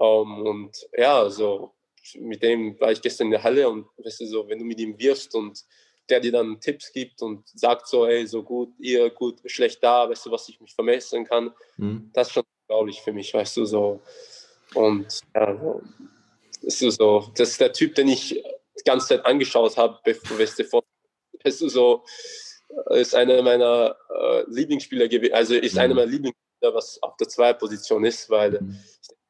[0.00, 1.72] Ähm, und ja, also
[2.14, 4.80] mit dem war ich gestern in der Halle und weißt du, so, wenn du mit
[4.80, 5.64] ihm wirfst und
[6.10, 10.08] der dir dann Tipps gibt und sagt so, hey, so gut, ihr gut, schlecht da,
[10.08, 12.10] weißt du, was ich mich vermessen kann, mhm.
[12.12, 14.00] das ist schon unglaublich für mich, weißt du, so.
[14.74, 15.80] Und ja,
[16.62, 18.42] das ist so, das ist der Typ, den ich
[18.78, 20.82] die ganze Zeit angeschaut habe, bevor, weißt du,
[21.44, 22.04] weißt du, so,
[22.90, 25.80] ist einer meiner äh, Lieblingsspieler gewesen, also ist mhm.
[25.80, 28.78] einer meiner Lieblingsspieler, was auf der Zwei-Position ist, weil mhm.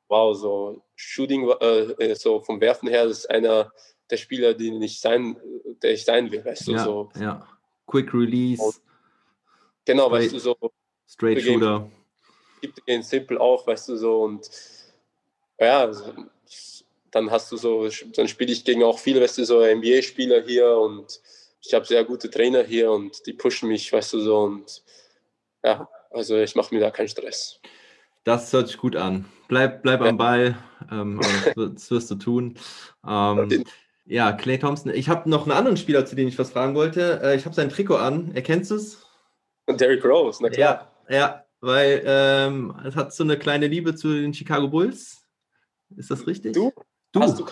[0.09, 3.73] wow, so Shooting, äh, so vom Werfen her, das ist einer
[4.11, 5.37] der Spieler, den ich sein,
[5.83, 7.11] der ich sein will, weißt du, ja, so.
[7.19, 7.47] Ja,
[7.87, 8.63] Quick Release.
[8.63, 8.77] Und
[9.85, 10.57] genau, straight, weißt du, so.
[11.09, 11.91] Straight Shooter.
[12.61, 14.49] Gibt den Simple auch, weißt du, so und
[15.59, 16.13] ja, also,
[17.11, 20.77] dann hast du so, dann spiele ich gegen auch viele, weißt du, so NBA-Spieler hier
[20.77, 21.21] und
[21.61, 24.83] ich habe sehr gute Trainer hier und die pushen mich, weißt du, so und
[25.65, 27.61] ja, also ich mache mir da keinen Stress.
[28.25, 29.25] Das hört sich gut an.
[29.49, 30.09] Bleib, bleib ja.
[30.09, 30.59] am Ball,
[30.91, 31.21] ähm,
[31.57, 32.59] das wirst du tun.
[33.07, 33.65] Ähm,
[34.09, 34.93] ja, Clay Thompson.
[34.95, 37.21] Ich habe noch einen anderen Spieler, zu dem ich was fragen wollte.
[37.23, 38.35] Äh, ich habe sein Trikot an.
[38.35, 39.07] Erkennst du es?
[39.69, 40.91] Derrick Rose, na klar.
[41.09, 45.23] Ja, ja weil ähm, es hat so eine kleine Liebe zu den Chicago Bulls.
[45.97, 46.55] Ist das richtig?
[46.55, 46.73] Du?
[47.13, 47.21] du.
[47.21, 47.47] Hast du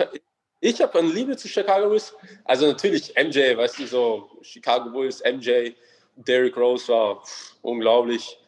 [0.61, 2.15] ich habe eine Liebe zu Chicago Bulls.
[2.45, 5.73] Also natürlich MJ, weißt du, so Chicago Bulls, MJ,
[6.17, 8.39] Derrick Rose war pff, unglaublich.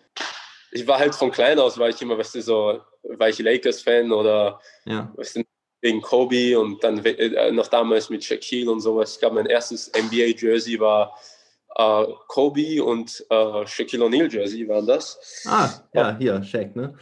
[0.71, 4.11] Ich war halt von klein aus, war ich immer, weißt du, so, war ich Lakers-Fan
[4.13, 5.13] oder ja.
[5.17, 5.45] weißt du,
[5.81, 9.15] wegen Kobe und dann äh, noch damals mit Shaquille und sowas.
[9.15, 11.17] Ich glaube, mein erstes NBA-Jersey war
[11.77, 15.45] äh, Kobe und äh, Shaquille O'Neal Jersey waren das.
[15.47, 16.95] Ah, ja, hier, Shaq, ne?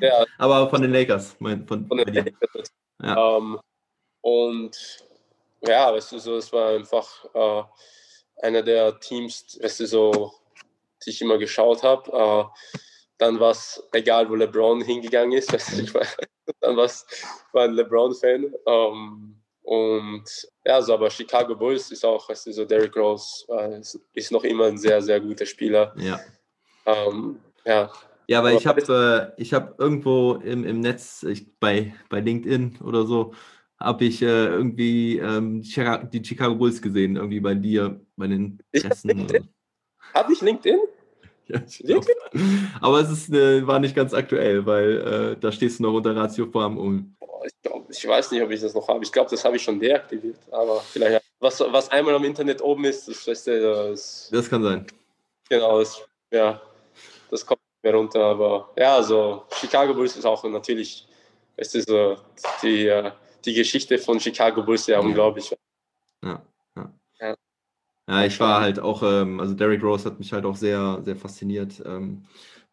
[0.00, 0.24] Ja.
[0.38, 1.36] Aber von den Lakers.
[1.40, 2.72] Mein, von, von den Lakers.
[3.02, 3.36] Ja.
[3.36, 3.58] Ähm,
[4.20, 5.04] und
[5.62, 7.62] ja, weißt du, so, es war einfach äh,
[8.46, 10.34] einer der Teams, weißt du, so,
[11.04, 12.12] die ich immer geschaut habe.
[12.12, 12.80] Äh,
[13.18, 15.52] dann war es egal, wo LeBron hingegangen ist.
[15.52, 16.06] Weißt du, ich war,
[16.60, 17.06] dann war's,
[17.52, 18.52] war ein LeBron-Fan.
[18.66, 20.24] Ähm, und
[20.64, 24.32] ja, so, aber Chicago Bulls ist auch, weißt du, so Derrick Rose äh, ist, ist,
[24.32, 25.94] noch immer ein sehr, sehr guter Spieler.
[25.96, 26.20] Ja.
[26.86, 27.90] Ähm, ja.
[28.28, 32.78] Ja, aber, aber ich habe äh, hab irgendwo im, im Netz, ich, bei, bei LinkedIn
[32.82, 33.34] oder so,
[33.78, 39.26] habe ich äh, irgendwie ähm, die Chicago Bulls gesehen, irgendwie bei dir, bei den Pressen.
[40.14, 40.78] Habe ich LinkedIn?
[41.48, 42.16] Ja, Wirklich?
[42.80, 46.14] Aber es ist, äh, war nicht ganz aktuell, weil äh, da stehst du noch unter
[46.14, 47.16] Ratio Farm um.
[47.44, 49.04] Ich, glaub, ich weiß nicht, ob ich das noch habe.
[49.04, 50.38] Ich glaube, das habe ich schon deaktiviert.
[50.50, 54.62] Aber vielleicht, was, was einmal am Internet oben ist, das, weißt du, das, das kann
[54.62, 54.86] sein.
[55.48, 56.60] Genau, das, ja,
[57.30, 58.20] das kommt mehr runter.
[58.20, 61.06] Aber ja, also Chicago Bulls ist auch natürlich,
[61.56, 62.16] weißt du, so
[62.62, 63.10] die, äh,
[63.44, 65.00] die Geschichte von Chicago Bulls ja, ja.
[65.00, 65.54] unglaublich.
[66.22, 66.40] Ja.
[68.08, 71.16] Ja, ich war halt auch, ähm, also Derrick Rose hat mich halt auch sehr, sehr
[71.16, 71.82] fasziniert.
[71.86, 72.24] Ähm,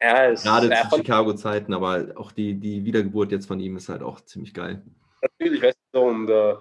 [0.01, 4.21] ja, gerade zu Chicago-Zeiten, aber auch die, die Wiedergeburt jetzt von ihm ist halt auch
[4.21, 4.81] ziemlich geil.
[5.21, 6.55] Natürlich, weißt du, und äh,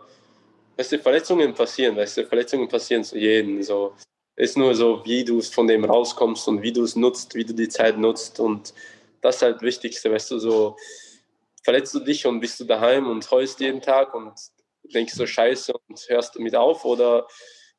[0.77, 3.63] weißt du, Verletzungen passieren, weißt du, Verletzungen passieren zu jedem.
[3.63, 3.95] So.
[4.37, 7.55] Ist nur so, wie du von dem rauskommst und wie du es nutzt, wie du
[7.55, 8.39] die Zeit nutzt.
[8.39, 8.75] Und
[9.21, 10.77] das ist halt das Wichtigste, weißt du, so
[11.65, 14.33] verletzt du dich und bist du daheim und heulst jeden Tag und
[14.95, 17.27] denkst so scheiße und hörst damit auf oder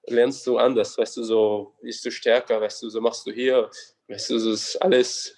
[0.10, 3.70] lernst du anders, weißt du, so bist du stärker, weißt du, so machst du hier,
[4.08, 5.36] weißt du, so ist alles,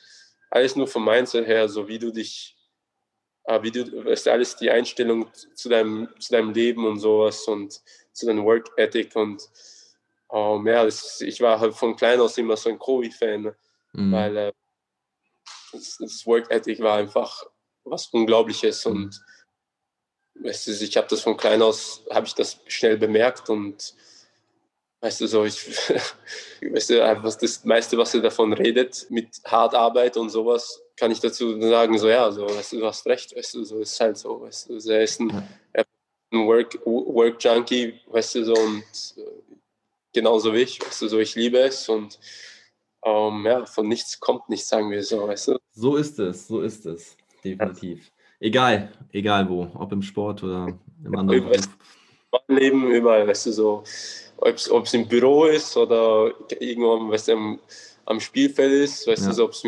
[0.50, 2.58] alles nur vom Mindset her, so wie du dich,
[3.46, 7.48] äh, wie du, weißt du, alles die Einstellung zu deinem, zu deinem Leben und sowas
[7.48, 7.82] und
[8.14, 9.42] zu deinem Work Ethic und
[10.28, 13.54] um, ja, das, ich war halt von klein aus immer so ein Kobe-Fan,
[13.92, 14.12] mhm.
[14.14, 14.52] weil äh,
[15.74, 17.46] das, das Work Ethic war einfach
[17.84, 18.92] was Unglaubliches mhm.
[18.92, 19.22] und
[20.36, 23.94] weißt du, ich habe das von klein aus, habe ich das schnell bemerkt und
[25.02, 25.56] Weißt du, so, ich,
[26.62, 31.12] weißt du, einfach das meiste, was er davon redet, mit hart Arbeit und sowas, kann
[31.12, 34.00] ich dazu sagen, so, ja, so, weißt du, du hast recht, weißt du, so ist
[34.00, 35.32] halt so, weißt du, er ist ein,
[35.74, 38.84] ein Work, Work Junkie, weißt du, so, und
[39.18, 39.56] äh,
[40.14, 42.20] genauso wie ich, weißt du, so, ich liebe es und,
[43.04, 45.58] ähm, ja, von nichts kommt nichts, sagen wir so, weißt du.
[45.72, 48.06] So ist es, so ist es, definitiv.
[48.06, 48.48] Ja.
[48.48, 51.68] Egal, egal wo, ob im Sport oder im anderen Beruf.
[52.48, 53.84] Leben, überall, weißt du, so,
[54.42, 57.60] ob es im Büro ist oder irgendwo weißt du, am,
[58.06, 59.34] am Spielfeld ist, weißt ja.
[59.34, 59.64] du, ob es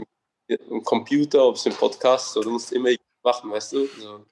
[0.48, 2.90] im Computer, ob es im Podcast, oder du musst immer
[3.24, 3.88] machen, weißt du.
[4.00, 4.26] So.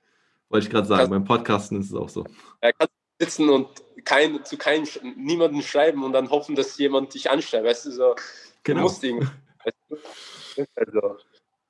[0.49, 2.25] Wollte ich gerade sagen, beim Podcasten ist es auch so.
[2.59, 2.87] Er kann
[3.19, 3.69] sitzen und
[4.03, 8.15] kein, zu keinem, niemanden schreiben und dann hoffen, dass jemand dich anschreibt, weißt du, so.
[8.63, 8.79] Genau.
[8.79, 9.27] Du musst irgendwie,
[9.63, 10.65] weißt du?
[10.75, 11.17] Also,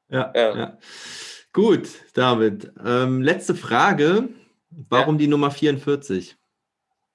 [0.09, 0.57] ja, ja.
[0.57, 0.77] ja.
[1.53, 2.71] Gut, David.
[2.83, 4.29] Ähm, letzte Frage.
[4.69, 5.19] Warum ja.
[5.19, 6.37] die Nummer 44?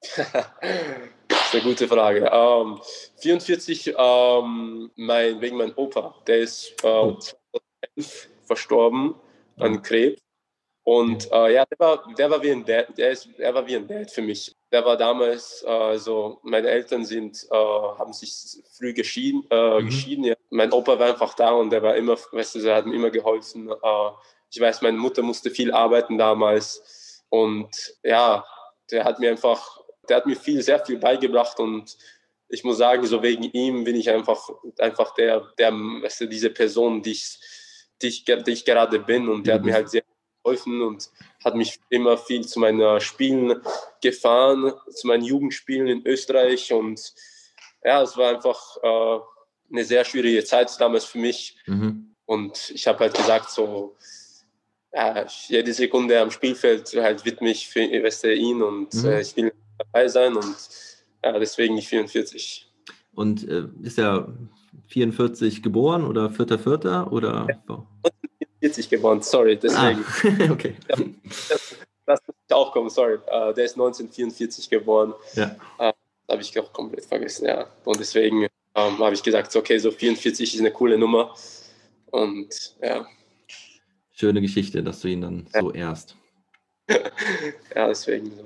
[1.56, 2.30] eine gute Frage.
[2.32, 2.80] Ähm,
[3.20, 6.14] 44, ähm, mein, wegen meinem Opa.
[6.26, 7.16] Der ist äh, Oh.
[7.96, 9.14] 2011 verstorben
[9.58, 10.20] an Krebs.
[10.84, 13.74] Und äh, ja, der war, der war wie ein Dad, der, ist, der war wie
[13.74, 14.54] ein Dad für mich.
[14.70, 19.44] Der war damals, äh, so, meine Eltern sind, äh, haben sich früh geschieden.
[19.50, 19.86] Äh, Mhm.
[19.86, 20.34] geschieden ja.
[20.50, 23.10] Mein Opa war einfach da und der war immer, weißt du, er hat mir immer
[23.10, 23.68] geholfen.
[23.68, 24.10] Äh,
[24.50, 27.24] ich weiß, meine Mutter musste viel arbeiten damals.
[27.30, 28.44] Und ja,
[28.92, 31.96] der hat mir einfach, der hat mir viel, sehr viel beigebracht und
[32.48, 34.48] ich muss sagen, so wegen ihm bin ich einfach,
[34.78, 37.38] einfach der, der, weißt du, diese Person, die ich,
[38.00, 40.02] die ich, die ich gerade bin und der hat mir halt sehr
[40.44, 41.10] geholfen und
[41.44, 43.60] hat mich immer viel zu meinen Spielen
[44.00, 47.14] gefahren, zu meinen Jugendspielen in Österreich und
[47.84, 49.18] ja, es war einfach äh,
[49.72, 52.14] eine sehr schwierige Zeit damals für mich Mhm.
[52.26, 53.96] und ich habe halt gesagt, so,
[54.92, 59.06] ja, jede Sekunde am Spielfeld halt widme ich für weißt du, ihn und Mhm.
[59.06, 60.56] äh, ich will dabei sein und
[61.24, 62.70] ja, deswegen die 44.
[63.14, 64.28] Und äh, ist er
[64.88, 67.10] 44 geboren oder 4.4.
[67.10, 67.46] oder?
[68.60, 70.04] 40 geboren, sorry, deswegen.
[70.04, 70.76] Ah, okay.
[70.88, 71.00] Das,
[72.04, 73.14] das muss ich auch kommen, sorry.
[73.26, 75.14] Äh, der ist 1944 geboren.
[75.34, 75.56] Ja.
[75.78, 77.66] Habe ich auch komplett vergessen, ja.
[77.84, 78.42] Und deswegen
[78.74, 81.34] ähm, habe ich gesagt, okay, so 44 ist eine coole Nummer.
[82.10, 83.06] Und ja,
[84.18, 86.16] Schöne Geschichte, dass du ihn dann so ehrst.
[87.74, 88.44] ja, deswegen so.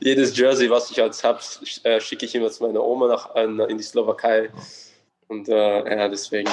[0.00, 1.40] Jedes Jersey, was ich als habe,
[1.84, 4.50] äh, schicke ich immer zu meiner Oma nach, äh, in die Slowakei.
[5.28, 6.50] Und äh, ja, deswegen.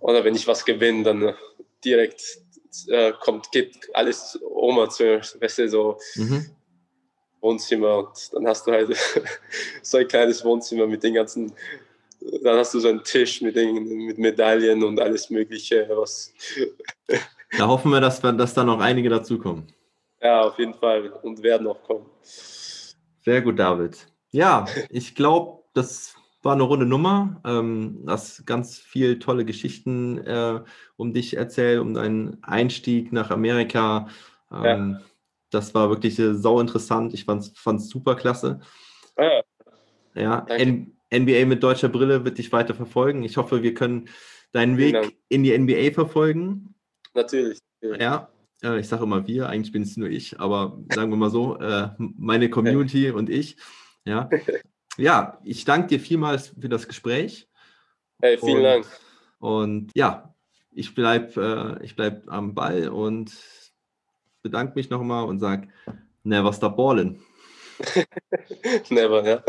[0.00, 1.34] Oder wenn ich was gewinne, dann äh,
[1.84, 2.22] direkt
[2.88, 6.50] äh, kommt, geht alles Oma zu, weißt du, so Mhm.
[7.40, 8.94] Wohnzimmer und dann hast du halt
[9.82, 11.52] so ein kleines Wohnzimmer mit den ganzen,
[12.42, 16.32] dann hast du so einen Tisch mit, den, mit Medaillen und alles Mögliche, was,
[17.56, 19.66] Da hoffen wir, dass, wir, dass da noch einige dazukommen.
[20.20, 22.06] Ja, auf jeden Fall und werden noch kommen.
[22.22, 24.06] Sehr gut, David.
[24.30, 27.40] Ja, ich glaube, das war eine runde Nummer.
[27.44, 30.60] Ähm, hast ganz viel tolle Geschichten äh,
[30.96, 34.08] um dich erzählt, um deinen Einstieg nach Amerika.
[34.52, 35.00] Ähm,
[35.50, 37.12] Das war wirklich äh, sau interessant.
[37.12, 38.60] Ich fand es super klasse.
[39.16, 39.42] Ah,
[40.14, 40.46] Ja.
[40.48, 43.24] N NBA mit deutscher Brille wird dich weiter verfolgen.
[43.24, 44.08] Ich hoffe, wir können
[44.52, 46.74] deinen Weg in die NBA verfolgen.
[47.14, 47.58] natürlich.
[47.82, 48.00] natürlich.
[48.00, 48.28] Ja,
[48.62, 51.88] ich sage immer wir, eigentlich bin es nur ich, aber sagen wir mal so, äh,
[51.98, 53.56] meine Community und ich.
[54.04, 54.28] Ja.
[54.96, 57.48] ja, ich danke dir vielmals für das Gespräch.
[58.20, 58.86] Hey, vielen und, Dank.
[59.38, 60.34] Und ja,
[60.72, 63.32] ich bleibe äh, ich bleib am Ball und
[64.42, 65.68] bedanke mich nochmal und sage,
[66.22, 67.18] never stop ballin'.
[68.90, 69.42] Never, ja.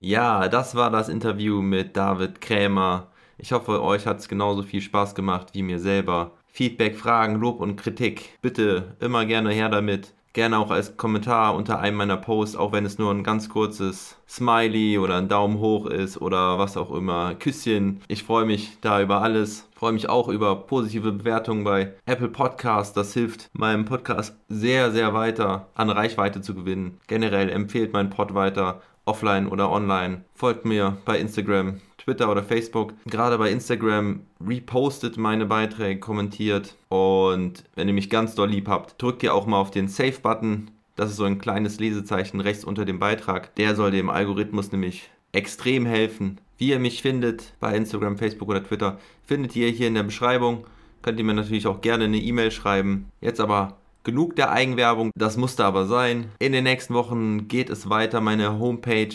[0.00, 3.12] Ja, das war das Interview mit David Krämer.
[3.38, 6.36] Ich hoffe, euch hat es genauso viel Spaß gemacht wie mir selber.
[6.56, 10.14] Feedback, Fragen, Lob und Kritik, bitte immer gerne her damit.
[10.32, 14.16] Gerne auch als Kommentar unter einem meiner Posts, auch wenn es nur ein ganz kurzes
[14.26, 17.34] Smiley oder ein Daumen hoch ist oder was auch immer.
[17.34, 18.00] Küsschen.
[18.08, 19.68] Ich freue mich da über alles.
[19.74, 22.94] Freue mich auch über positive Bewertungen bei Apple Podcasts.
[22.94, 26.98] Das hilft meinem Podcast sehr, sehr weiter an Reichweite zu gewinnen.
[27.06, 30.24] Generell empfehlt mein Pod weiter offline oder online.
[30.34, 32.94] Folgt mir bei Instagram, Twitter oder Facebook.
[33.06, 39.02] Gerade bei Instagram repostet meine Beiträge, kommentiert und wenn ihr mich ganz doll lieb habt,
[39.02, 40.70] drückt ihr auch mal auf den Save-Button.
[40.94, 43.54] Das ist so ein kleines Lesezeichen rechts unter dem Beitrag.
[43.56, 46.38] Der soll dem Algorithmus nämlich extrem helfen.
[46.58, 50.64] Wie ihr mich findet bei Instagram, Facebook oder Twitter, findet ihr hier in der Beschreibung.
[51.02, 53.06] Könnt ihr mir natürlich auch gerne eine E-Mail schreiben.
[53.20, 53.76] Jetzt aber
[54.06, 56.30] Genug der Eigenwerbung, das musste aber sein.
[56.38, 58.20] In den nächsten Wochen geht es weiter.
[58.20, 59.08] Meine Homepage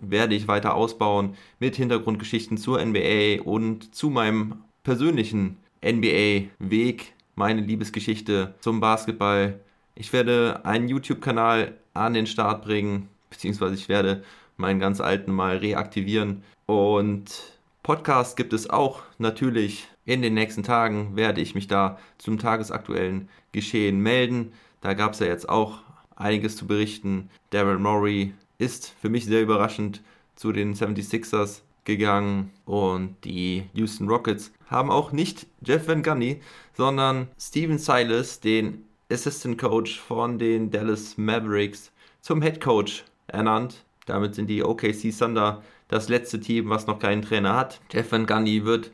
[0.00, 8.54] werde ich weiter ausbauen mit Hintergrundgeschichten zur NBA und zu meinem persönlichen NBA-Weg, meine Liebesgeschichte
[8.60, 9.60] zum Basketball.
[9.94, 14.22] Ich werde einen YouTube-Kanal an den Start bringen, beziehungsweise ich werde
[14.56, 16.42] meinen ganz alten mal reaktivieren.
[16.66, 19.88] Und Podcast gibt es auch natürlich.
[20.04, 24.52] In den nächsten Tagen werde ich mich da zum tagesaktuellen Geschehen melden.
[24.80, 25.80] Da gab es ja jetzt auch
[26.14, 27.28] einiges zu berichten.
[27.50, 30.02] Daryl Morey ist für mich sehr überraschend
[30.34, 36.40] zu den 76ers gegangen und die Houston Rockets haben auch nicht Jeff Van Gundy,
[36.74, 43.84] sondern Steven Silas, den Assistant Coach von den Dallas Mavericks, zum Head Coach ernannt.
[44.06, 47.80] Damit sind die OKC Thunder das letzte Team, was noch keinen Trainer hat.
[47.92, 48.90] Jeff Van Gundy wird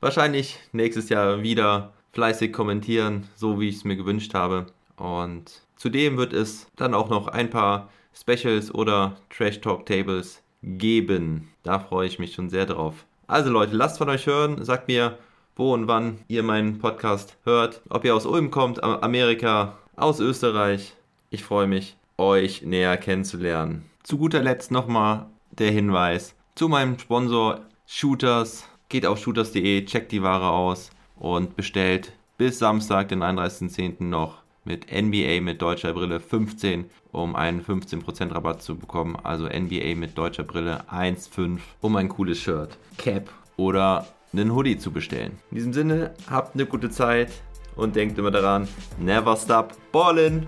[0.00, 4.66] wahrscheinlich nächstes Jahr wieder fleißig kommentieren, so wie ich es mir gewünscht habe.
[4.96, 11.48] Und zudem wird es dann auch noch ein paar Specials oder Trash Talk Tables geben.
[11.62, 13.06] Da freue ich mich schon sehr drauf.
[13.26, 15.18] Also Leute, lasst von euch hören, sagt mir,
[15.56, 20.94] wo und wann ihr meinen Podcast hört, ob ihr aus Ulm kommt, Amerika, aus Österreich.
[21.30, 23.84] Ich freue mich, euch näher kennenzulernen.
[24.02, 28.66] Zu guter Letzt nochmal der Hinweis zu meinem Sponsor Shooters.
[28.88, 34.04] Geht auf shooters.de, checkt die Ware aus und bestellt bis Samstag, den 31.10.
[34.04, 39.16] noch mit NBA mit deutscher Brille 15, um einen 15% Rabatt zu bekommen.
[39.22, 44.92] Also NBA mit deutscher Brille 1,5, um ein cooles Shirt, Cap oder einen Hoodie zu
[44.92, 45.38] bestellen.
[45.50, 47.32] In diesem Sinne, habt eine gute Zeit
[47.76, 50.46] und denkt immer daran, never stop ballin'.